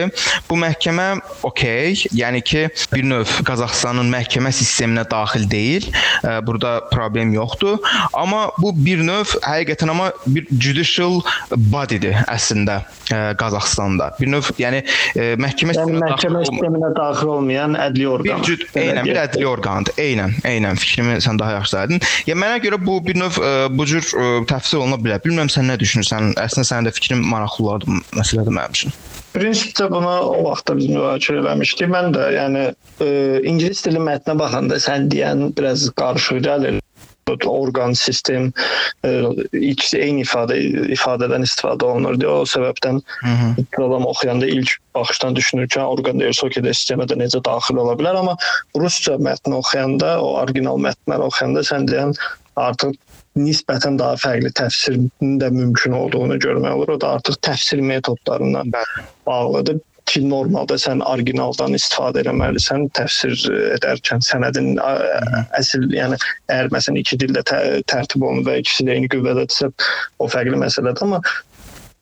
[0.49, 1.08] bu məhkəmə
[1.47, 5.88] okey, yəni ki, bir növ Qazaxıstanın məhkəmə sisteminə daxil deyil.
[6.47, 7.77] Burada problem yoxdur.
[8.13, 11.19] Amma bu bir növ həqiqətən amma bir judicial
[11.71, 14.12] body-dir əslində ə, Qazaxstanda.
[14.20, 18.41] Bir növ, yəni ə, məhkəmə yəni, məhkəmə sisteminə daxil olmayan ədli orqan.
[18.43, 19.98] Bir cüd, eynən bir ədli orqandır.
[20.02, 22.02] Eynən, eynən fikrimi sən daha yaxşı dedin.
[22.30, 25.22] Yəni mənə görə bu bir növ ə, bu cür ə, təfsir oluna bilər.
[25.26, 26.34] Bilmirəm sən nə düşünürsən?
[26.41, 28.98] Əslində sənin də fikrin maraqlı olardı məsələdə mənim üçün.
[29.38, 31.91] Prinsipcə buna o vaxtda biz müzakirə eləmişdik.
[31.93, 33.10] Mən də, yəni ə,
[33.46, 36.82] ingilis dili mətninə baxanda sən deyən biraz qarışıq gəlir
[37.27, 38.51] orqan, sistem
[39.53, 40.57] ikisi eyni ifadə
[40.95, 43.01] ifadədən istifadə olunur deyə o səbəbdən
[43.77, 47.81] adam oxuyanda ilk baxışdan düşünür ki, orqan deyirsə o ki, də sistemə də necə daxil
[47.83, 48.37] ola bilər, amma
[48.77, 52.15] rusca mətni oxuyanda, o orijinal mətnləri oxuyanda sən deyən
[52.57, 52.95] artıq
[53.37, 56.95] nisbətən daha fərqli təfsirin də mümkün olduğunu görmək olur.
[56.95, 58.73] O da artıq təfsir metodlarından
[59.27, 59.77] bağlıdır
[60.08, 63.36] ki, normalda sən orijinaldan istifadə etməlisən təfsir
[63.78, 64.78] edərkən sənədin
[65.60, 67.60] əsl, yəni əgər məsələn iki dildə tə
[67.91, 69.72] tərtib olunub və ikisi də eyni qüvvədədirsə,
[70.24, 71.22] o fərqli məsələdir, amma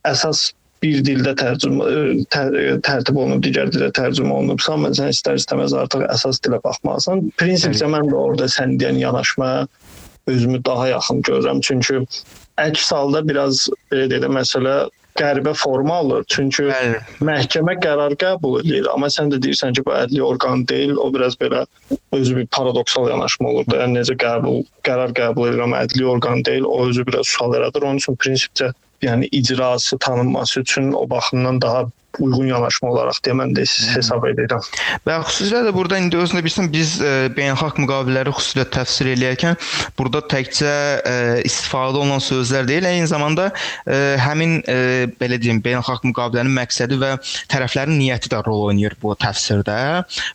[0.06, 0.52] əsas
[0.84, 1.86] bir dildə tərcümə
[2.34, 7.30] tər, tərtib olunub, digər dildə tərcümə olunubsa, amma sən istər-istəməz artıq əsas dilə baxmalısan.
[7.42, 9.66] Prinsipcə mən də orada sən deyən yanaşmaya
[10.30, 11.62] özümü daha yaxın görürəm.
[11.66, 12.04] Çünki
[12.62, 14.76] əks halda biraz belə deyə məsələ
[15.20, 16.24] qəribə forma alır.
[16.32, 17.02] Çünki Bəli.
[17.26, 21.38] məhkəmə qərar qəbul edir, amma sən də deyirsən ki, bu ədli orqan deyil, o biraz
[21.40, 21.66] belə
[22.16, 23.84] özü bir paradoksal yanaşma olur da.
[23.84, 27.88] Yəni necə qəbul qərar qəbul edir, amma ədli orqan deyil, o özü biraz sual yaradır.
[27.88, 28.72] Onun üçün prinsipcə
[29.04, 31.86] yəni icrası tanınması üçün o baxımdan daha
[32.20, 34.64] uyğun yanaşma olaraq deyə mən də hesab edirəm.
[35.08, 39.58] Və xüsusilə də burada indi özünə bilirsən biz e, beynəlxalq müqavilələri xüsusilə təfsir eləyərkən
[39.98, 41.16] burada təkcə e,
[41.48, 43.50] istifadə olunan sözlər deyil, eyni zamanda
[43.86, 44.78] e, həmin e,
[45.20, 47.16] belə deyim beynəlxalq müqavilənin məqsədi və
[47.52, 49.78] tərəflərin niyyəti də rol oynayır bu təfsirdə.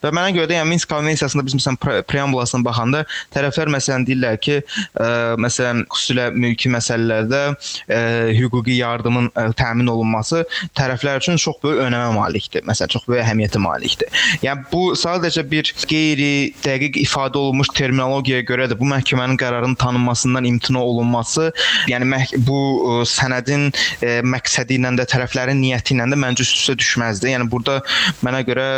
[0.04, 4.38] Və mənə görə də yəni Minsk konvensiyasında biz məsələn pre preambulasına baxanda tərəflər məsələn deyirlər
[4.44, 5.08] ki, e,
[5.40, 7.42] məsələn xüsusilə mülki məsələlərdə
[7.88, 8.00] e,
[8.38, 10.44] hüquqi yardımın e, təmin olunması
[10.78, 12.64] tərəflər üçün çox böyük böyük önəmə malikdir.
[12.68, 14.22] Məsələn, çox böyük əhəmiyyətə malikdir.
[14.44, 20.48] Yəni bu sadəcə bir qeyri dəqiq ifadə olunmuş terminologiyaya görə də bu məhkəmənin qərarının tanınmasından
[20.50, 21.50] imtina olunması,
[21.90, 22.08] yəni
[22.46, 26.76] bu ə, e, sənədin ə, e, məqsədi ilə də tərəflərin niyyəti ilə də məncə üst-üstə
[26.80, 27.32] düşməzdi.
[27.34, 27.80] Yəni burada
[28.26, 28.68] mənə görə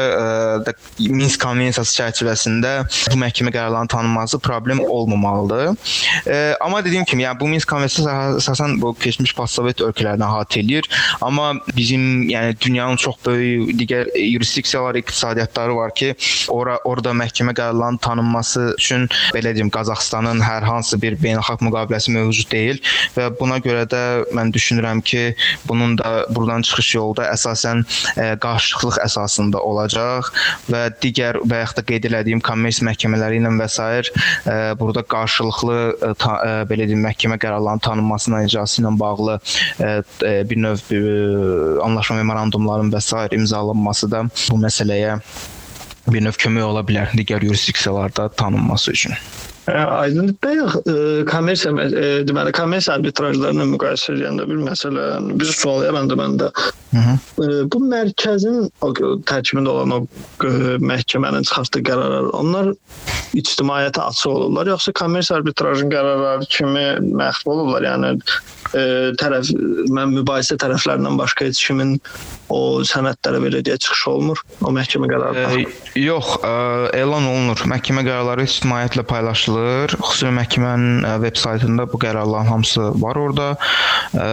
[0.69, 0.77] ə,
[1.13, 2.73] Minsk konvensiyası çərçivəsində
[3.13, 5.73] bu məhkəmə qərarlarının tanınması problem olmamalıdır.
[6.27, 10.89] Ə, amma dediyim kimi, yəni bu Minsk konvensiyası əsasən bu keçmiş postsovet ölkələrini əhatə eləyir,
[11.25, 16.15] amma bizim yəni dünya dünyanın çox böyük digər yurisdiksiyalar, iqtisadiyyatları var ki,
[16.49, 22.51] ora orada məhkəmə qərarlarının tanınması üçün belə deyim, Qazaxstanın hər hansı bir beynəlxalq müqaviləsi mövcud
[22.51, 22.81] deyil
[23.15, 24.03] və buna görə də
[24.35, 25.35] mən düşünürəm ki,
[25.69, 30.33] bunun da buradan çıxış yolu da əsasən ə, e, qarşılıqlıq əsasında olacaq
[30.73, 33.79] və digər yaxud da qeyd etdiyim kommers məhkəmələri ilə və s.
[33.79, 34.11] Ə,
[34.51, 39.39] e, burada qarşılıqlı ə, e, ta, ə, belə deyim, məhkəmə qərarlarının tanınmasına icrası ilə bağlı
[39.39, 41.03] ə, ə, bir növ ə,
[41.87, 43.29] anlaşma memorandumları addımların və s.
[43.37, 45.21] imzalanması da bu məsələyə
[46.09, 49.13] bir növ kömək ola bilər digər yurisdiksiyalarda tanınması üçün.
[49.71, 50.73] Aydın bayaq
[51.31, 51.71] kommersiya
[52.27, 55.05] deməli kommersiya arbitrajlarla müqayisə edəndə bir məsələ,
[55.39, 56.49] bir sual yarandı məndə.
[56.91, 57.15] Hı -hı.
[57.45, 58.67] E, bu mərkəzin
[59.31, 60.01] tərkibində olan o
[60.91, 62.73] məhkəmənin çıxartdığı qərarlar, onlar
[63.39, 66.87] ictimaiyyətə açıq olurlar, yoxsa kommersiya arbitrajın qərarları kimi
[67.23, 67.87] məxfi olurlar?
[67.87, 68.11] Yəni
[68.75, 68.83] e,
[69.23, 69.55] tərəf
[69.95, 72.01] mən mübahisə tərəflərindən başqa heç kimin
[72.53, 74.43] o sənədlərə belə deyə çıxış olmur.
[74.63, 75.45] O məhkəmə qərarı.
[75.63, 76.53] E, yox, ə,
[76.99, 77.63] elan olunur.
[77.73, 79.97] Məhkəmə qərarları ictimaiyyətlə paylaşılır.
[80.03, 83.49] Xüsusi məhkəmənin veb saytında bu qərarların hamısı var orada.
[84.13, 84.27] Ə,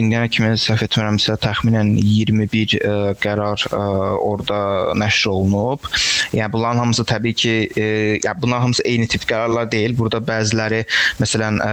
[0.00, 3.82] indiyənə kimi səhv etmirəmsə təxminən 21 ə, qərar ə,
[4.22, 4.60] orada
[4.98, 5.90] nəşr olunub.
[6.36, 7.88] Yəni bunların hamısı təbii ki, ə,
[8.24, 9.96] yəni bunların hamısı eyni tip qərarlar deyil.
[9.98, 10.84] Burada bəziləri
[11.22, 11.72] məsələn ə,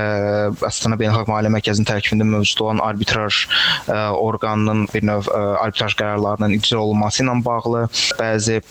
[0.67, 3.45] Astana Beynəlxalq Maliyyə Mərkəzinin tərkibində mövcud olan arbitraj
[3.87, 5.43] ə, orqanının bir növ ə,
[5.83, 7.87] arbitraj qərarlarının icra olunması ilə bağlı
[8.19, 8.61] bəzi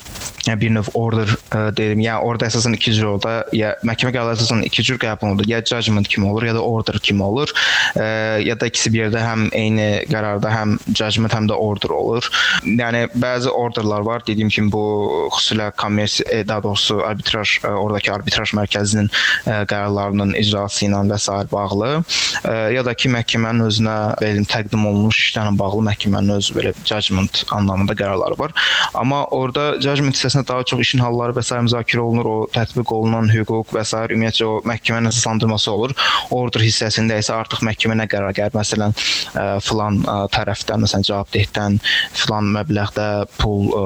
[0.59, 4.64] bir növ order ə, deyim, yəni orada əsasən iki cür orada ya məhkəmə qərarları əsasən
[4.66, 5.46] iki cür qəbul olunur.
[5.46, 7.53] Ya judgment kimi olur, ya da order kimi olur.
[7.94, 12.27] Ə, ya da ikisi bir yerdə həm eyni qərarda həm judgment həm də order olur.
[12.66, 14.25] Yəni bəzi orderlar var.
[14.27, 14.83] Dediyim kimi bu
[15.37, 19.12] xüsusilə kommersiya daha doğrusu arbitraj oradakı arbitraj mərkəzinin
[19.46, 21.38] qərarlarının icrası ilə və s.
[21.53, 21.92] bağlı
[22.75, 27.96] ya da ki məhkəmənin özünə belə təqdim olunmuş işlərlə bağlı məhkəmənin öz belə judgment anlamında
[27.98, 28.54] qərarları var.
[28.94, 31.58] Amma orada judgment hissəsində daha çox işin halları və s.
[31.66, 33.96] müzakirə olunur, o tətbiq olunan hüquq və s.
[34.14, 35.94] ümumiyyətcə o məhkəmənin əsaslandırması olur.
[36.30, 38.54] Order hissəsində isə artıq məhkəmə nə qərar gəlir?
[38.56, 38.94] Məsələn,
[39.38, 41.78] ə, filan ə, tərəfdən, məsələn, cavabdehdən
[42.22, 43.84] filan məbləğdə pul ə,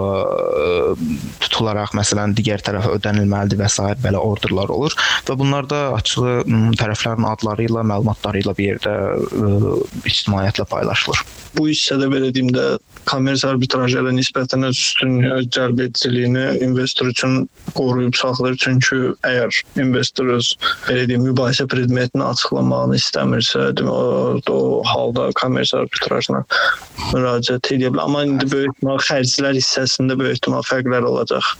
[1.44, 3.83] tutularaq məsələn digər tərəfə ödənilməlidir və s.
[4.02, 6.44] belə orderlar olur və bunlar da açığı
[6.81, 9.74] tərəflərin adları ilə, məlumatları ilə bir yerdə ə,
[10.05, 11.24] ictimaiyyətlə paylaşılır.
[11.57, 12.66] Bu hissədə belə deyim də
[13.11, 18.59] kommersiya arbitrajı ilə nisbətən öz üstünlüyü, cəlb ediciliyini investor üçün qoruyub saxlayır.
[18.62, 20.53] Çünki əgər investor öz
[20.87, 26.42] belə deyim mübahisə predmetini açıqlamağını istəmirsə, demə o, o halda kommersiya arbitrajına
[27.12, 28.05] müraciət edə bilər.
[28.07, 31.53] Amma indi böyük ehtimal xərclər hissəsində böyük ehtimal fərqlər olacaq.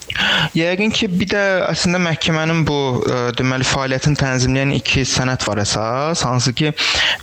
[0.57, 6.25] Yəqin ki, bir də əslində məhkəmənin bu ə, deməli fəaliyyətini tənzimləyən iki sənəd var əsas,
[6.27, 6.73] hansı ki,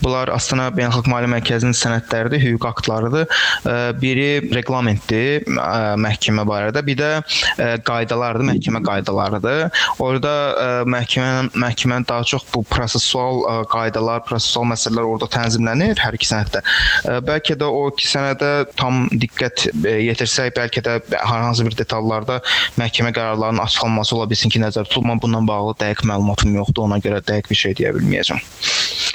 [0.04, 3.28] bunlar Astana Beynəlxalq Maliyyə Mərkəzinin sənədləridir, hüquq aktlarıdır.
[3.64, 3.78] Ə,
[4.14, 9.64] biri reqlamentdir ə, məhkəmə barədə, bir də ə, qaydalardır, məhkəmə qaydalarıdır.
[10.04, 16.18] Orada ə, məhkəmənin məhkəmənin daha çox bu prosessual ə, qaydalar, prosessual məsələlər orada tənzimlənir hər
[16.18, 16.64] iki sənəddə.
[16.64, 21.78] Ə, bəlkə də o iki sənədə tam diqqət ə, yetirsək, bəlkə də hər hansı bir
[21.80, 22.40] detallarda
[22.82, 27.24] məhkəmə qərarlarının açıqlanması ola bilsin ki, nəzərdə tutulmadan bununla bağlı dəqiq məlumatım yoxdur, ona görə
[27.26, 28.42] dəqiq bir şey deyə bilməyəcəm.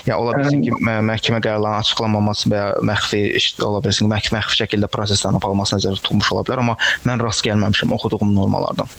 [0.07, 3.23] Ya ola bilsin ki, məhkəmə qərarlarının açıqlanmaması və ya məxfi
[3.67, 6.77] ola bilsin ki, məxfi şəkildə proseslərin aparılması nəzərdə tutulmuş ola bilər, amma
[7.09, 8.91] mən rast gəlməmişəm oxuduğum normalardan.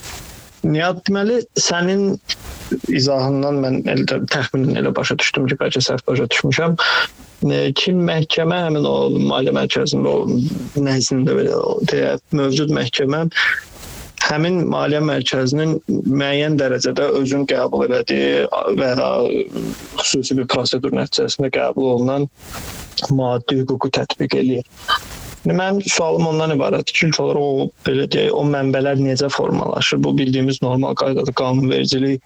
[0.67, 2.17] Nihat deməli sənin
[2.91, 6.75] izahından mən elə təxminən elə başa düşdüm ki, bəlkə səhv başa düşmüşəm
[7.79, 8.95] ki, məhkəmə həmin o
[9.31, 10.27] maliyyə mərkəzində o
[10.83, 13.23] nəzdində belə deyə mövcud məhkəmə
[14.29, 18.45] həmin maliyyə mərkəzinin müəyyən dərəcədə özün qəbul elədiyi
[18.79, 19.09] və ya
[20.03, 22.29] xüsusi bir prosedur nəticəsində qəbul olunan
[23.15, 24.67] maddi hüququ tətbiq eləyir.
[25.47, 30.01] Mənim sualım ondan ibarətdir ki, ilk olaraq o belə deyək, o mənbələr necə formalaşır?
[30.03, 32.19] Bu bildiyimiz normal qaydada qanunvericilik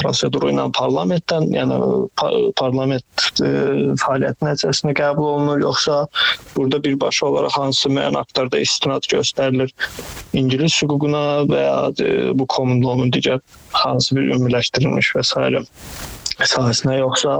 [0.00, 1.78] proseduru ilə parlamentdən, yəni
[2.18, 3.52] par parlament e,
[4.02, 6.02] fəaliyyəti nəticəsində qəbul olunur, yoxsa
[6.56, 9.70] burada birbaşa olaraq hansı müəyyən aktlarda istinad göstərilir
[10.36, 13.38] ingilis hüququna və ya e, bu common law-nun digər
[13.84, 15.34] hansı bir ümumiləşdirilmiş və s
[16.44, 17.38] əsasına yoxsa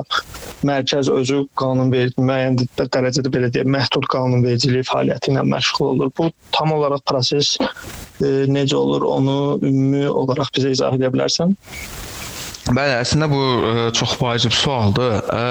[0.64, 6.12] mərkəz özü qanunverici müəyyən dərəcədə belə deyək, məhdud qanunvericiliyi fəaliyyəti ilə məşğul olur.
[6.16, 11.52] Bu tam olaraq proses e, necə olur, onu ümumi olaraq bizə izah edə bilərsən?
[12.66, 15.20] Bəli, əslində bu ə, e, çox vacib sualdır.
[15.30, 15.42] Ə,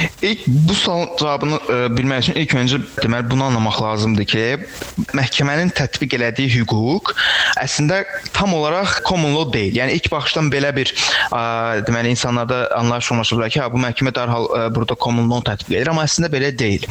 [0.00, 4.28] e, ilk bu sualın cavabını ə, e, bilmək üçün ilk öncə deməli bunu anlamaq lazımdır
[4.30, 4.44] ki,
[5.18, 7.12] məhkəmənin tətbiq elədiyi hüquq
[7.60, 8.02] əslində
[8.36, 9.76] tam olaraq common law deyil.
[9.76, 10.94] Yəni ilk baxışdan belə bir
[11.28, 11.42] ə,
[11.84, 15.92] deməli insanlarda anlayış olmuşdur ki, hə bu məhkəmə dərhal ə, burada common law tətbiq edir,
[15.92, 16.88] amma əslində belə deyil.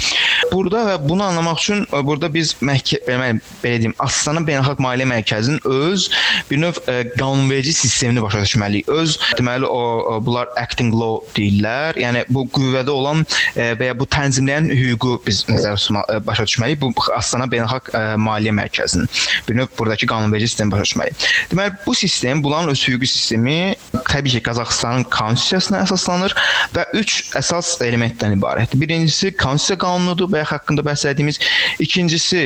[0.54, 3.34] Burada və bunu anlamaq üçün ə, burada biz məhkəmə
[3.66, 6.08] belə deyim, Astana Beynəlxalq Maliyyə Mərkəzinin öz
[6.52, 8.94] bir növ ə, qanunverici sistemini başa düşməliyik.
[8.94, 11.98] Öz deməli deməli o, bunlar acting law deyirlər.
[12.00, 13.24] Yəni bu qüvvədə olan
[13.56, 16.82] e, və ya bu tənzimləyən hüququ biz nəzərə e, başa düşməliyik.
[16.82, 19.08] Bu Astana Beynəlxalq e, Maliyyə Mərkəzinin
[19.48, 21.28] bir növ buradakı qanunverici sistemi başa düşməliyik.
[21.52, 23.76] Deməli bu sistem, bunların öz hüquqi sistemi
[24.12, 26.36] təbii ki, Qazaxıstanın konstitusiyasına əsaslanır
[26.76, 28.82] və 3 əsas elementdən ibarətdir.
[28.82, 31.40] Birincisi konstitusiya qanunudur, bayaq haqqında bəhs etdiyimiz.
[31.80, 32.44] İkincisi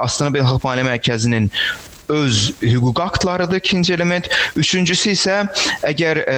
[0.00, 1.50] Astana Beynəlxalq Maliyyə Mərkəzinin
[2.08, 4.28] öz hüquq aktlarıdır ikinci element.
[4.56, 5.38] Üçüncüsü isə
[5.86, 6.36] əgər e,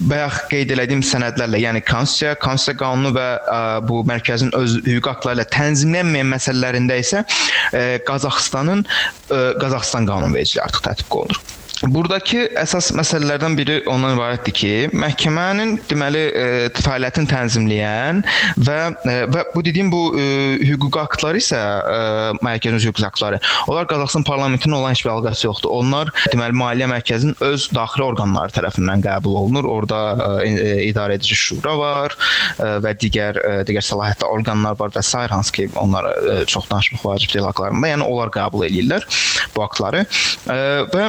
[0.00, 5.40] bayaq qeyd etdiyim sənədlərlə, yəni konstitusiya, konstitusiya qanunu və e, bu mərkəzin öz hüquq aktları
[5.40, 7.24] ilə tənzimlənməyən məsələlərində isə
[7.72, 11.42] e, Qazaxıstanın e, Qazaxıstan qanunvericiliyi artıq tətbiq olunur.
[11.86, 18.22] Buradakı əsas məsələlərdən biri ondan ibarətdir ki, məhkəmənin deməli e, fəaliyyətini tənzimləyən
[18.66, 20.24] və e, və bu dediyim bu e,
[20.66, 21.98] hüquq aktları isə e,
[22.42, 23.38] mərkəzin hüquq aktları.
[23.70, 25.70] Onlar Qazaxıstan parlamentinin olan heç bir əlaqəsi yoxdur.
[25.78, 29.68] Onlar deməli maliyyə mərkəzinin öz daxili orqanları tərəfindən qəbul olunur.
[29.70, 30.00] Orda
[30.42, 32.16] e, e, idarə edici şura var
[32.56, 36.66] e, və digər e, digər səlahiyyətli orqanlar var və sair hansı ki, onlara e, çox
[36.72, 37.92] danışmaq vacib deyil haqlarında.
[37.94, 39.06] Yəni onlar qəbul eləyirlər
[39.54, 40.02] bu aktları.
[40.50, 40.58] E,
[40.90, 41.06] və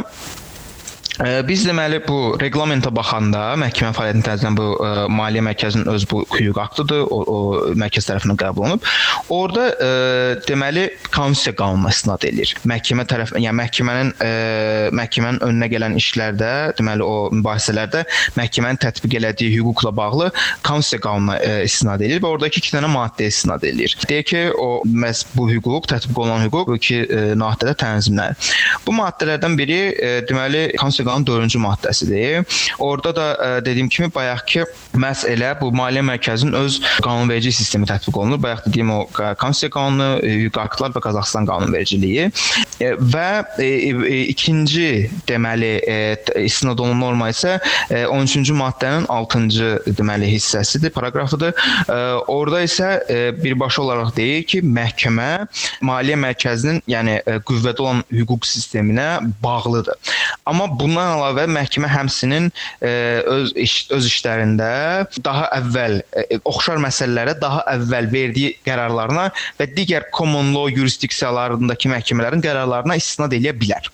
[1.19, 6.59] Biz deməli bu reqlamentə baxanda məhkəmə fəaliyyətini tənzimləyən bu ə, maliyyə mərkəzinin öz bu hüquq
[6.63, 7.01] aktıdır.
[7.11, 7.39] O, o
[7.79, 8.85] mərkəz tərəfindən qəbul olunub.
[9.35, 9.89] Orda ə,
[10.47, 12.53] deməli konstitusiya qanununa istinad edir.
[12.71, 14.29] Məhkəmə tərəf, yəni məhkəmənin ə,
[14.95, 18.05] məhkəmənin önünə gələn işlərdə, deməli o mübahisələrdə
[18.39, 20.31] məhkəmənin tətbiq elədiyi hüquqla bağlı
[20.63, 23.97] konstitusiya qanununa ə, istinad edir və oradakı 2 dənə maddəyə istinad edir.
[24.07, 28.55] Deyək ki, o məhz bu hüquq, tətbiq olunan hüquq bu iki ə, maddədə tənzimlənir.
[28.87, 32.61] Bu maddələrdən biri ə, deməli konstitusiya qanunun 4-cü maddəsidir.
[32.79, 34.65] Orada da ə, e, dediyim kimi bayaqki
[34.99, 38.41] məhz elə bu maliyyə mərkəzinin öz qanunverici sistemi tətbiq olunur.
[38.43, 43.27] Bayaq dediyim o konstitusiya qanunu, e, hüquq aktlar və Qazaxıstan qanunvericiliyi e, və
[43.59, 45.97] e, e, ikinci deməli e,
[46.43, 47.57] istinad olunan norma isə
[47.89, 51.53] e, 13-cü maddənin 6-cı deməli hissəsidir, paraqrafıdır.
[52.29, 52.89] Orada isə
[53.39, 55.29] birbaşa olaraq deyir ki, məhkəmə
[55.85, 59.07] maliyyə mərkəzinin, yəni qüvvədə olan hüquq sisteminə
[59.43, 59.97] bağlıdır.
[60.49, 62.49] Amma bundan Bundan əlavə məhkəmə həmçinin
[62.83, 62.89] e,
[63.23, 64.71] öz iş, öz işlərində
[65.23, 69.29] daha əvvəl e, oxşar məsələlərə daha əvvəl verdiyi qərarlarına
[69.61, 73.87] və digər common law yurisdiksiyalarındakı məhkəmələrin qərarlarına istinad edə bilər.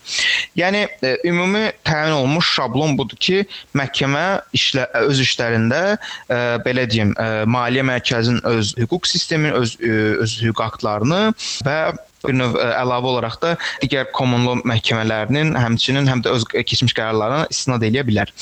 [0.58, 3.44] Yəni e, ümumi təyin olunmuş şablon budur ki,
[3.78, 4.24] məhkəmə
[4.58, 9.94] işlə öz işlərində e, belə deyim, e, maliyyə mərkəzinin öz hüquq sistemini, öz e,
[10.26, 11.22] öz hüquq aktlarını
[11.70, 11.78] və
[12.26, 16.48] bir növ ə, e, əlavə olaraq da digər common law məhkəmələrinin həmçinin həm də öz
[16.56, 18.32] keçmiş qərarlarına istinad edə bilər.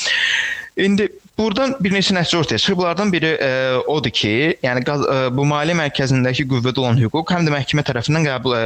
[0.74, 2.76] İndi Buradan bir neçə nəticə ortaya çıxır.
[2.78, 3.48] Bunlardan biri e,
[3.90, 8.28] odur ki, yəni qaz, e, bu maliyyə mərkəzindəki qüvvədə olan hüquq həm də məhkəmə tərəfindən
[8.28, 8.60] qəbul ə,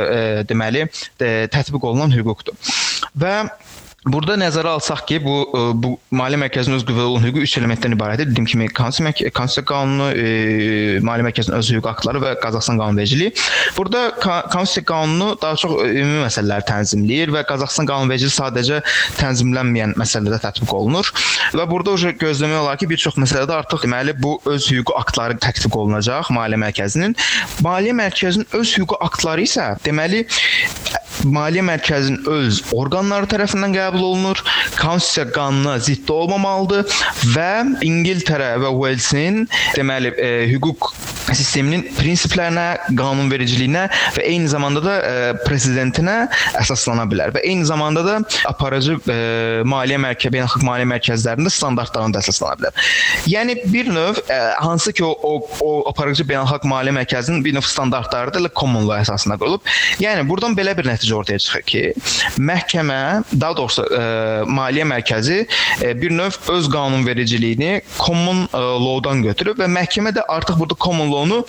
[0.48, 2.76] deməli ə, tətbiq olunan hüquqdur.
[3.16, 3.32] Və
[4.06, 7.96] Burada nəzərə alsaq ki, bu e, bu maliyyə mərkəzinin öz qüvvədə olan hüququ 3 elementdən
[7.96, 8.28] ibarətdir.
[8.30, 13.32] Dediyim kimi konstitusiya konstitusiya qanunu, e, maliyyə mərkəzinin öz hüquq aktları və Qazaxıstan qanunvericiliyi.
[13.74, 18.78] Burada konstitusiya qanunu daha çox ümumi məsələləri tənzimləyir və Qazaxıstan qanunvericiliyi sadəcə
[19.18, 21.10] tənzimlənməyən məsələlərdə tətbiq olunur.
[21.58, 25.40] Və burada uje gözləmək olar ki, bir çox məsələdə artıq deməli bu öz hüquq aktları
[25.42, 27.18] tətbiq olunacaq maliyyə mərkəzinin.
[27.66, 30.22] Maliyyə mərkəzinin öz hüquq aktları isə deməli
[31.26, 34.42] maliyyə mərkəzinin öz orqanları tərəfindən qəbul olunur.
[34.78, 36.98] Konstitusiya qanununa zidd olmamalıdır
[37.34, 37.50] və
[37.86, 40.92] İngiltərə və Walesin deməli e, hüquq
[41.34, 43.84] sisteminin prinsiplərinə, qanunvericiliyinə
[44.16, 46.16] və eyni zamanda da e, prezidentinə
[46.60, 49.18] əsaslana bilər və eyni zamanda da aparıcı e,
[49.68, 52.88] maliyyə mərkəzi, beynəlxalq maliyyə mərkəzlərində standartlarına da əsaslana bilər.
[53.28, 57.66] Yəni bir növ e, hansı ki o, o, o aparıcı beynəlxalq maliyyə mərkəzinin bir növ
[57.68, 59.64] standartları da common law əsasına qurulub.
[60.02, 61.84] Yəni burdan belə bir nəticə ortaya çıxır ki,
[62.38, 63.00] məhkəmə,
[63.40, 64.02] daha doğrusu e,
[64.48, 65.38] maliyyə mərkəzi
[65.82, 71.12] e, bir növ öz qanunvericiliyini common e, law-dan götürüb və məhkəmə də artıq burada common
[71.12, 71.44] law law-nu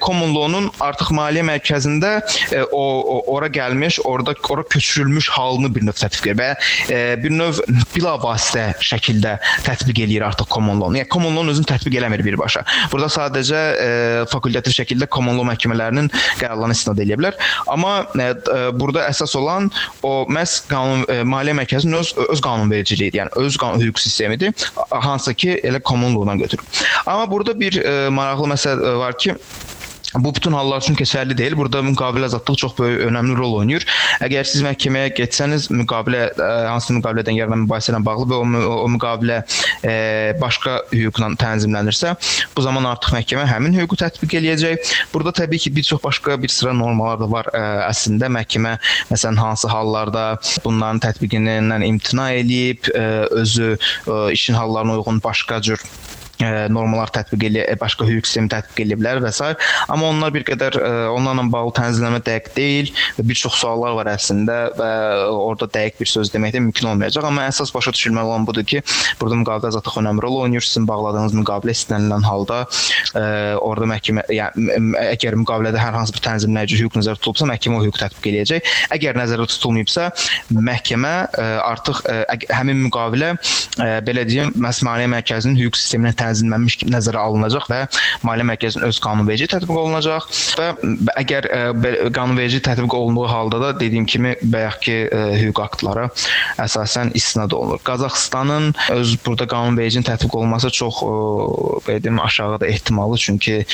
[0.00, 2.12] common law-nun artıq maliyyə mərkəzində
[2.52, 6.48] e, o, o ora gəlmiş, orada ora köçürülmüş halını bir növ tətbiq edir və
[6.92, 7.60] e, bir növ
[7.94, 11.00] bilavasitə şəkildə tətbiq eləyir artıq common law-nu.
[11.00, 12.64] Yəni common law-nun özünü tətbiq eləmir birbaşa.
[12.92, 13.90] Burada sadəcə e,
[14.32, 17.38] fakultativ şəkildə common law məhkəmələrinin qərarlarına istinad edə bilər.
[17.72, 19.70] Amma e, e, burada əsas olan
[20.02, 23.22] o məhz qanun e, maliyyə mərkəzinin öz öz qanunvericiliyidir.
[23.22, 26.82] Yəni öz qanun hüquq sistemidir, hansı ki elə common law-dan götürülür.
[27.06, 29.36] Amma burada bir e, maraqlı məsələ var ki,
[30.18, 31.56] Bu bütün hallar üçün keçərli deyil.
[31.56, 33.86] Burada müqavilə azadlıq çox böyük önəmli rol oynayır.
[34.26, 38.44] Əgər siz məhkəməyə getsəniz, müqavilə ə, e, hansı müqavilədən yaranan mübahisə ilə bağlı və o,
[38.60, 39.56] o, o müqavilə ə,
[39.88, 39.94] e,
[40.40, 42.14] başqa hüquqla tənzimlənirsə,
[42.56, 44.94] bu zaman artıq məhkəmə həmin hüququ tətbiq eləyəcək.
[45.14, 47.48] Burada təbii ki, bir çox başqa bir sıra normalar da var.
[47.52, 48.76] Ə, e, əslində məhkəmə
[49.12, 50.26] məsələn hansı hallarda
[50.66, 53.06] bunların tətbiqindən imtina eləyib, ə,
[53.42, 55.80] özü ə, işin hallarına uyğun başqa cür
[56.72, 59.52] normalar tətbiq edə, başqa hüquq sistemi tətbiq edə bilər və s.
[59.92, 60.78] Amma onlar bir qədər
[61.12, 64.90] onlarla bağlı tənzimləmə dəqiq deyil və bir çox suallar var əslində və
[65.32, 67.26] orada dəqiq bir söz demək də mümkün olmayacaq.
[67.28, 68.82] Amma əsas başa düşülməli olan budur ki,
[69.20, 70.66] burada müqavilə azadlıq önəmli rol oynayır.
[70.66, 73.24] Sizin bağladığınız müqavilə istənilən halda ə,
[73.60, 78.00] orada məhkəmə yəni əgər müqavilədə hər hansı bir tənzimləyici hüquq nəzərdə tutulubsa, məhkəmə o hüquq
[78.02, 78.72] tətbiq eləyəcək.
[78.96, 80.08] Əgər nəzərdə tutulmayıbsa,
[80.70, 84.52] məhkəmə ə, artıq ə, həmin müqavilə ə, belə deyim,
[84.82, 87.80] Maliyyə Mərkəzinin hüquq sisteminə tənzimlənmiş kimi nəzərə alınacaq və
[88.26, 90.68] Maliyyə Mərkəzinin öz qanunverici tətbiq olunacaq və
[91.20, 91.60] əgər ə,
[92.14, 94.96] qanunverici tətbiq olunduğu halda da dediyim kimi bayaqki
[95.42, 96.08] hüquq aktlara
[96.62, 97.80] əsasən istinad olunur.
[97.84, 101.02] Qazaxıstanın öz burada qanunvericinin tətbiq olunması çox
[101.86, 103.64] belə deyim aşağıda ehtimalı çünki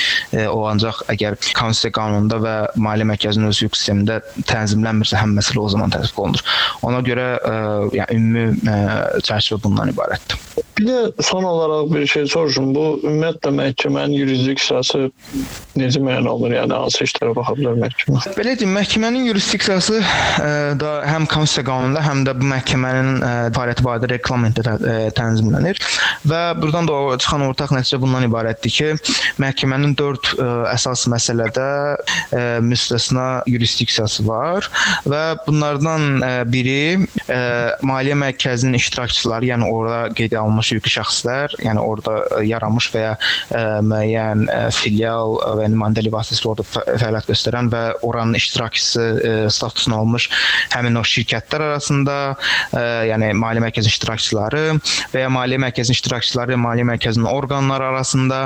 [0.49, 5.69] o ancaq əgər konstitusiya qanununda və Maliyyə Mərkəzinin öz hüquq sistemində tənzimlənmirsə həm məsələ o
[5.75, 6.45] zaman tətbiq olunur.
[6.89, 7.29] Ona görə
[7.95, 8.77] yəni ümumi
[9.25, 10.41] çərçivə bundan ibarətdir.
[10.79, 12.69] Bir də son olaraq bir şey soruşum.
[12.75, 15.01] Bu ümumiyyətlə məhkəmənin yurisdiksiyası
[15.79, 16.55] necə müəyyən olunur?
[16.57, 18.23] Yəni hansı işlərə baxa bilər məhkəmə?
[18.37, 23.87] Belə deyim, məhkəmənin yurisdiksiyası ə, da həm konstitusiya qanununda, həm də bu məhkəmənin ə, fəaliyyəti
[23.87, 25.83] barədə reqlamentdə tə, ə, tənzimlənir
[26.29, 31.69] və burdan da çıxan ortaq nəticə bundan ibarətdir ki, məhkəmənin 4 ə, əsas məsələdə
[31.99, 34.69] ə, müstəsna yurisdiksiyası var
[35.09, 36.79] və bunlardan ə, biri
[37.27, 37.41] ə,
[37.87, 43.03] maliyyə mərkəzinin iştirakçıları, yəni orada qeyd olunmuş yaranmış hüquqi şəxslər, yəni orada e, yaranmış və
[43.03, 48.39] ya ə, e, müəyyən ə, e, filial və nümayəndəlik vasitəsilə orada fəaliyyət göstərən və oranın
[48.39, 50.29] iştirakçısı ə, statusunu almış
[50.75, 52.19] həmin o şirkətlər arasında,
[52.73, 54.65] ə, yəni maliyyə mərkəzi iştirakçıları
[55.15, 58.43] və ya maliyyə mərkəzi iştirakçıları maliyyə mərkəzinin orqanları arasında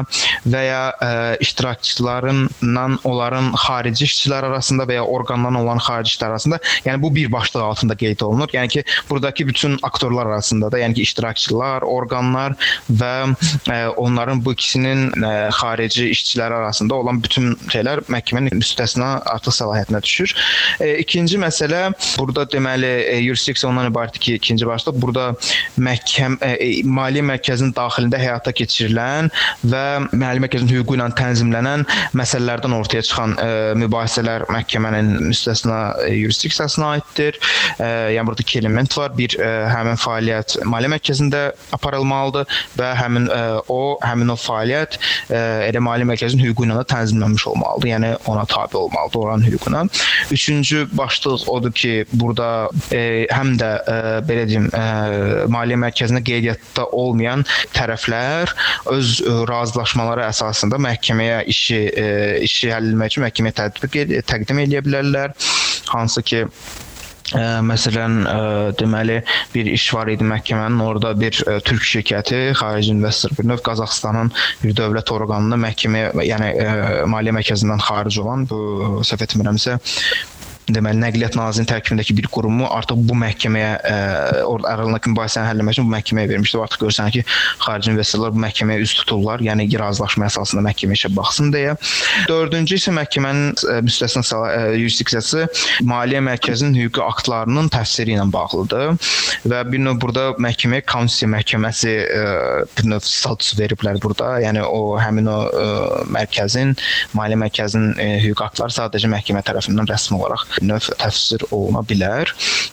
[0.47, 1.13] və ya ə,
[1.45, 7.33] iştirakçılarınla onların xarici işçilər arasında və ya orqandan olan xarici işçilər arasında, yəni bu bir
[7.33, 8.51] başlıq altında qeyd olunur.
[8.53, 12.57] Yəni ki, buradakı bütün aktorlar arasında da, yəni ki, iştirakçılar, orqanlar
[12.91, 13.13] və
[13.71, 20.03] e, onların bu ikisinin e, xarici işçilər arasında olan bütün şeylər məhkəmənin müstəsna artıq səlahiyyətinə
[20.03, 20.35] düşür.
[20.81, 21.83] E, ikinci məsələ
[22.19, 25.29] burada deməli e, yurisdiksiya ondan ibarətdir ki, ikinci başlıq burada
[25.79, 29.31] məhkəm e, e, maliyyə mərkəzinin daxilində həyata keçirilən
[29.65, 31.87] və maliyyə mərkəzinin hüququ ilə tənzimlənən
[32.19, 33.49] məsələlərdən ortaya çıxan e,
[33.83, 37.39] mübahisələr məhkəmənin müstəsna e, yurisdiksiyasına aiddir.
[37.79, 39.15] E, yəni burada iki element var.
[39.17, 41.43] Bir e, həmin fəaliyyət maliyyə mərkəzində
[41.77, 44.99] aparılmalıdır və həmin e, o həmin o fəaliyyət
[45.31, 45.39] e,
[45.69, 47.89] elə maliyyə mərkəzinin hüququ ilə də tənzimlənmiş olmalıdır.
[47.93, 49.85] Yəni ona tabe olmalıdır oranın hüququna.
[50.31, 53.97] Üçüncü başlıq odur ki, burada e, həm də ə,
[54.29, 54.85] belə deyim, ə,
[55.53, 57.45] maliyyə mərkəzində qeydiyyatda olmayan
[57.77, 58.53] tərəflər
[58.93, 62.07] öz ə, razılaşmaları əsasında məhkəməyə işi ə,
[62.47, 64.01] işi həll etmək üçün məhkəməyə tətbiq
[64.31, 65.37] təqdim edə bilərlər.
[65.93, 66.47] Hansı ki
[67.33, 68.37] Ə, məsələn, ə,
[68.77, 69.19] deməli
[69.55, 74.33] bir iş var idi məhkəmənin, orada bir ə, türk şirkəti, xarici investor bir növ Qazaxıstanın
[74.63, 76.69] bir dövlət orqanına məhkəməyə, yəni ə,
[77.09, 78.61] maliyyə mərkəzindən xaric olan bu
[79.09, 79.79] səhv etmirəmsə
[80.77, 85.63] deməli Nəqliyyat Nazirliyinin tərkibindəki bir qurumu artıq bu məhkəməyə ə, e, orada aralarındakı mübahisəni həll
[85.63, 86.61] etmək üçün bu məhkəməyə vermişdi.
[86.63, 87.25] Artıq görürsən ki,
[87.65, 91.77] xarici investorlar bu məhkəməyə üz tuturlar, yəni razılaşma əsasında məhkəmə işə baxsın deyə.
[92.31, 95.47] Dördüncü isə məhkəmənin e, müstəsna e, yurisdiksiyası
[95.89, 98.97] maliyyə mərkəzinin hüquqi aktlarının təfsiri ilə bağlıdır
[99.49, 102.25] və bir növ burada məhkəməyə konstitusiya məhkəməsi ə,
[102.77, 104.37] bir növ status veriblər burada.
[104.45, 105.67] Yəni o həmin o ə,
[106.13, 106.77] mərkəzin
[107.19, 112.33] maliyyə mərkəzinin ə, hüquqi aktları sadəcə məhkəmə tərəfindən rəsmi olaraq növ təfsir oluna bilər.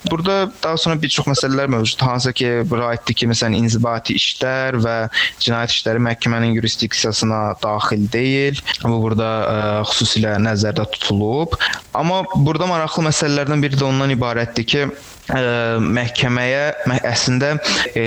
[0.10, 2.06] Burada daha sonra bir çox məsələlər mövcuddur.
[2.10, 4.96] Hansı ki, bura aiddir ki, məsələn, inzibati işlər və
[5.42, 8.60] cinayət işləri məhkəmənin yurisdiksiyasına daxil deyil.
[8.84, 11.58] Bu burada ə, e, xüsusilə nəzərdə tutulub.
[11.98, 14.86] Amma burada maraqlı məsələlərdən biri də ondan ibarətdir ki,
[15.34, 18.06] ə, məhkəməyə mə əslində ə,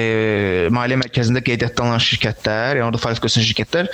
[0.75, 3.91] maliyyə mərkəzində qeydiyyatda olan şirkətlər, yəni orada fəaliyyət göstərən şirkətlər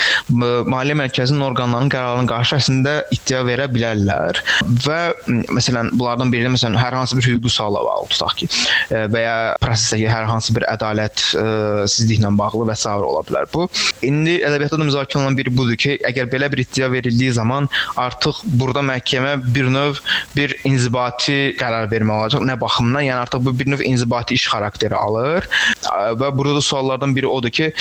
[0.72, 4.42] maliyyə mərkəzinin orqanlarının qərarlarının qarşı əslində iddia verə bilərlər
[4.84, 5.00] və
[5.54, 8.50] məsələn bunlardan biri məsələn hər hansı bir hüquqi suala bağlı tutaq ki,
[8.92, 12.86] ə, və ya prosesdəki hər hansı bir ədalətsizliklə bağlı və s.
[12.88, 13.66] ola bilər bu.
[14.06, 17.68] İndi ədəbiyyatda da müzakirə olunan biri budur ki, əgər belə bir iddia verildiyi zaman
[18.00, 20.00] artıq burada məhkəmə bir növ
[20.36, 22.44] bir inzibati qərar verməli olacaq.
[22.48, 23.04] Nə baxımdan?
[23.06, 25.48] Yəni artıq bu bir növ inzibati iş xarakteri alır
[26.20, 27.72] və burada da suallardan biri odur ki,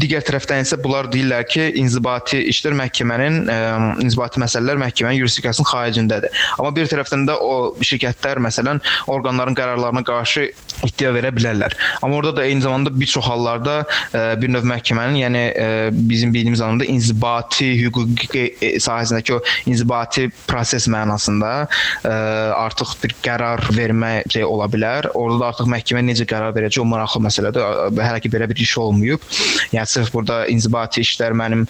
[0.00, 3.56] Digər tərəfdən isə bunlar deyirlər ki, inzibati işlər məhkəmənin ə,
[4.00, 6.32] inzibati məsələlər məhkəmənin yurisdiksiyasının xaricindədir.
[6.56, 8.80] Amma bir tərəfdən də o şirkətlər məsələn
[9.12, 10.46] orqanların qərarlarına qarşı
[10.88, 11.76] iddia verə bilərlər.
[12.00, 16.32] Amma orada da eyni zamanda bir çox hallarda ə, bir növ məhkəmənin, yəni ə, bizim
[16.32, 18.46] bildiyimiz anlamda inzibati hüquqi
[18.80, 22.16] sahəsindəki o inzibati proses mənasında ə,
[22.62, 25.08] artıq bir qərar vermə şey ola bilər.
[25.18, 27.66] Orada da artıq məhkəmə necə qərar verəcək o maraqlı məsələdir.
[27.98, 29.24] Hələ ki belə bir iş olmayıb.
[29.72, 31.66] Yəni sırf burada inzibati işlər mənim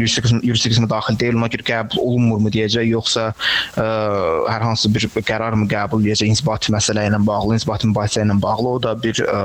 [0.00, 3.86] yurisdiksiyama daxil deyil, ona görə qəbul olunmurmu deyəcək, yoxsa ə,
[4.50, 8.68] hər hansı bir qərar mı qəbul edəcək inzibati məsələ ilə bağlı, inzibati mübahisə ilə bağlı
[8.70, 9.40] o da bir ə,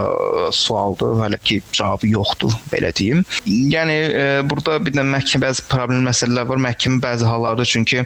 [0.55, 1.15] sualdır.
[1.25, 3.23] Hələ ki cavabı yoxdur, belə deyim.
[3.45, 6.63] Yəni ə, burada bir də məhkəmə bəzi problem məsələlər var.
[6.69, 8.05] Məhkəmə bəzi hallarda çünki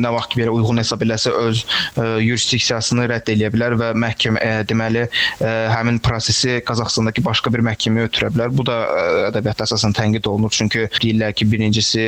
[0.00, 4.40] nə vaxt ki belə uyğun hesab eləsə öz ə, yurisdiksiyasını rədd edə bilər və məhkəmə
[4.40, 8.54] ə, deməli ə, həmin prosesi Qazaxstandakı başqa bir məhkəməyə ötürə bilər.
[8.54, 10.54] Bu da ə, ədəbiyyatda əsasən tənqid olunur.
[10.54, 12.04] Çünki deyirlər ki, birincisi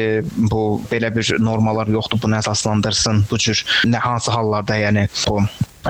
[0.50, 3.26] bu belə bir normalar yoxdur, bunu əsaslandırsın.
[3.30, 5.40] Bu cür nə hansı hallarda yəni bu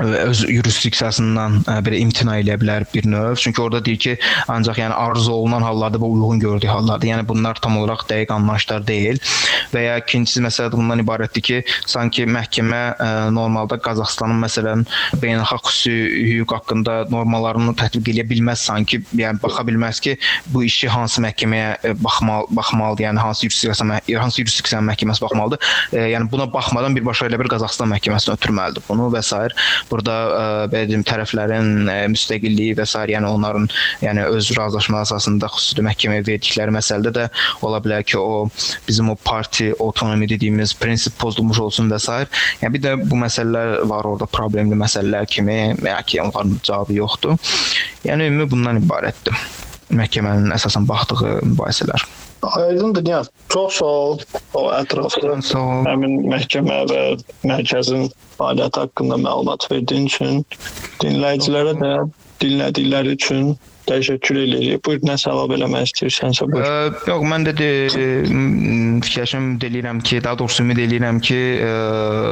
[0.03, 3.35] öz yurisdiksiyasından belə imtina edə bilər bir növ.
[3.35, 4.15] Çünki orada deyir ki,
[4.47, 7.07] ancaq yəni arzu olunan hallarda və uyğun gördüyü hallarda.
[7.07, 9.19] Yəni bunlar tam olaraq dəqiq anlayışlar deyil.
[9.73, 14.85] Və ya ikincisi məsələ bundan ibarətdir ki, sanki məhkəmə ə, normalda Qazaxstanın məsələn
[15.21, 15.95] beynəlxalq xüsusi
[16.31, 19.01] hüquq haqqında normalarını tətbiq edə bilməz sanki.
[19.17, 20.17] Yəni baxa bilməz ki,
[20.53, 25.73] bu işi hansı məhkəməyə baxmalı, baxmalıdır, yəni hansı yurisdiksiya hansı yurisdiksiya məhkəməsi baxmalıdır.
[25.93, 29.37] E, yəni buna baxmadan birbaşa elə bir Qazaxstan məhkəməsinə ötürməlidir bunu və s.
[29.91, 32.95] Burada ə, belə deyim tərəflərin ə, müstəqilliyi və s.
[33.13, 33.67] yəni onların
[34.03, 37.27] yəni öz razılaşma əsasında xüsusi məhkəməyə verdikləri məsələdə də
[37.65, 38.47] ola bilər ki, o
[38.87, 42.19] bizim o parti avtonomi dediyimiz prinsip pozulmuş olsun və s.
[42.63, 47.39] Yəni bir də bu məsələlər var orada problemli məsələlər kimi, yəni ki, onların cavabı yoxdur.
[48.07, 49.66] Yəni ümumi bundan ibarətdir.
[49.95, 52.03] Məhkəmənin əsasən baxdığı mübahisələr.
[52.47, 54.19] Aydındır, yəni çox sağ ol
[54.53, 55.37] o ətrafda
[55.87, 57.01] həmin məhkəmə və
[57.47, 60.43] mərkəzin fəaliyyəti haqqında məlumat verdiyin üçün
[61.01, 61.93] dinləyicilərə də
[62.43, 63.55] dinlədikləri üçün
[63.87, 64.81] təşəkkür edirik.
[64.85, 66.65] Buyur nəsə əlavə eləmək istəyirsənsə buyur.
[66.65, 67.69] Ə, yox, mən də de,
[69.05, 71.71] fikirləşim eləyirəm ki, daha doğrusu ümid eləyirəm ki, ə,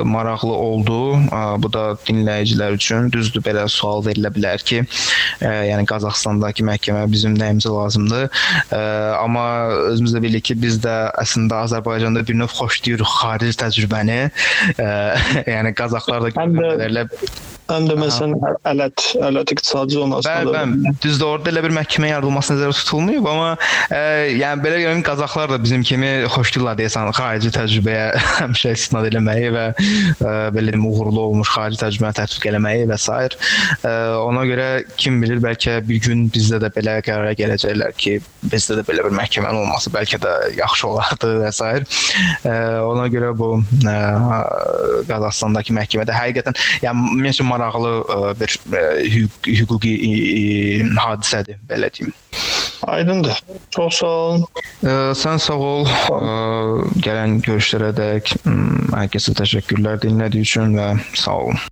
[0.09, 0.99] maraqlı oldu.
[1.29, 4.83] Ə, bu da dinləyicilər üçün düzdür belə sual verilə bilər ki,
[5.41, 8.29] ə, yəni Qazaxstandakı məhkəmə bizim nəyimizə lazımdır.
[8.75, 8.81] Ə,
[9.21, 9.47] amma
[9.95, 14.21] özümüz də bilirik ki, biz də əslində Azərbaycanda bir növ xoşlayırıq xarici təcrübəni.
[14.75, 14.89] Ə,
[15.49, 17.07] yəni Qazaxlar da qədərlə
[17.65, 18.35] Həm də məsələn
[18.69, 20.33] ələt, ələt iqtisadi zonasında.
[20.53, 20.91] Bəli, bəli.
[21.01, 23.47] Düzdür, orada elə bir məhkəmə yaradılması nəzərdə tutulmayıb, amma
[23.89, 24.01] ə,
[24.37, 28.03] yəni belə görünür Qazaxlar da bizim kimi xoşlayırlar deyəsən xarici təcrübəyə
[28.43, 33.09] həmişə istinad eləməyi və ə, belə deyim uğurlu olmuş xarici təcrübəni tətbiq eləməyi və s.
[33.81, 34.69] Ə, ona görə
[35.01, 39.17] kim bilir bəlkə bir gün bizdə də belə qərara gələcəklər ki, bizdə də belə bir
[39.17, 41.73] məhkəmənin olması bəlkə də yaxşı olardı və s.
[42.45, 42.55] Ə,
[42.85, 43.51] ona görə bu
[43.89, 43.97] ə,
[45.09, 47.25] Qazaxstandakı məhkəmədə həqiqətən yəni
[47.55, 48.83] maraqlı ə, bir ə,
[49.15, 52.13] hüquq, hüquqi ə, hadisədir, belə deyim.
[52.91, 53.39] Aydındır.
[53.73, 54.43] Çox sağ ol.
[54.83, 55.87] Ə, sən sağ ol.
[55.87, 56.19] Ə,
[57.05, 61.63] gələn görüşlərə dək hər kəsə təşəkkürlər dinlədiyi üçün və sağ olun.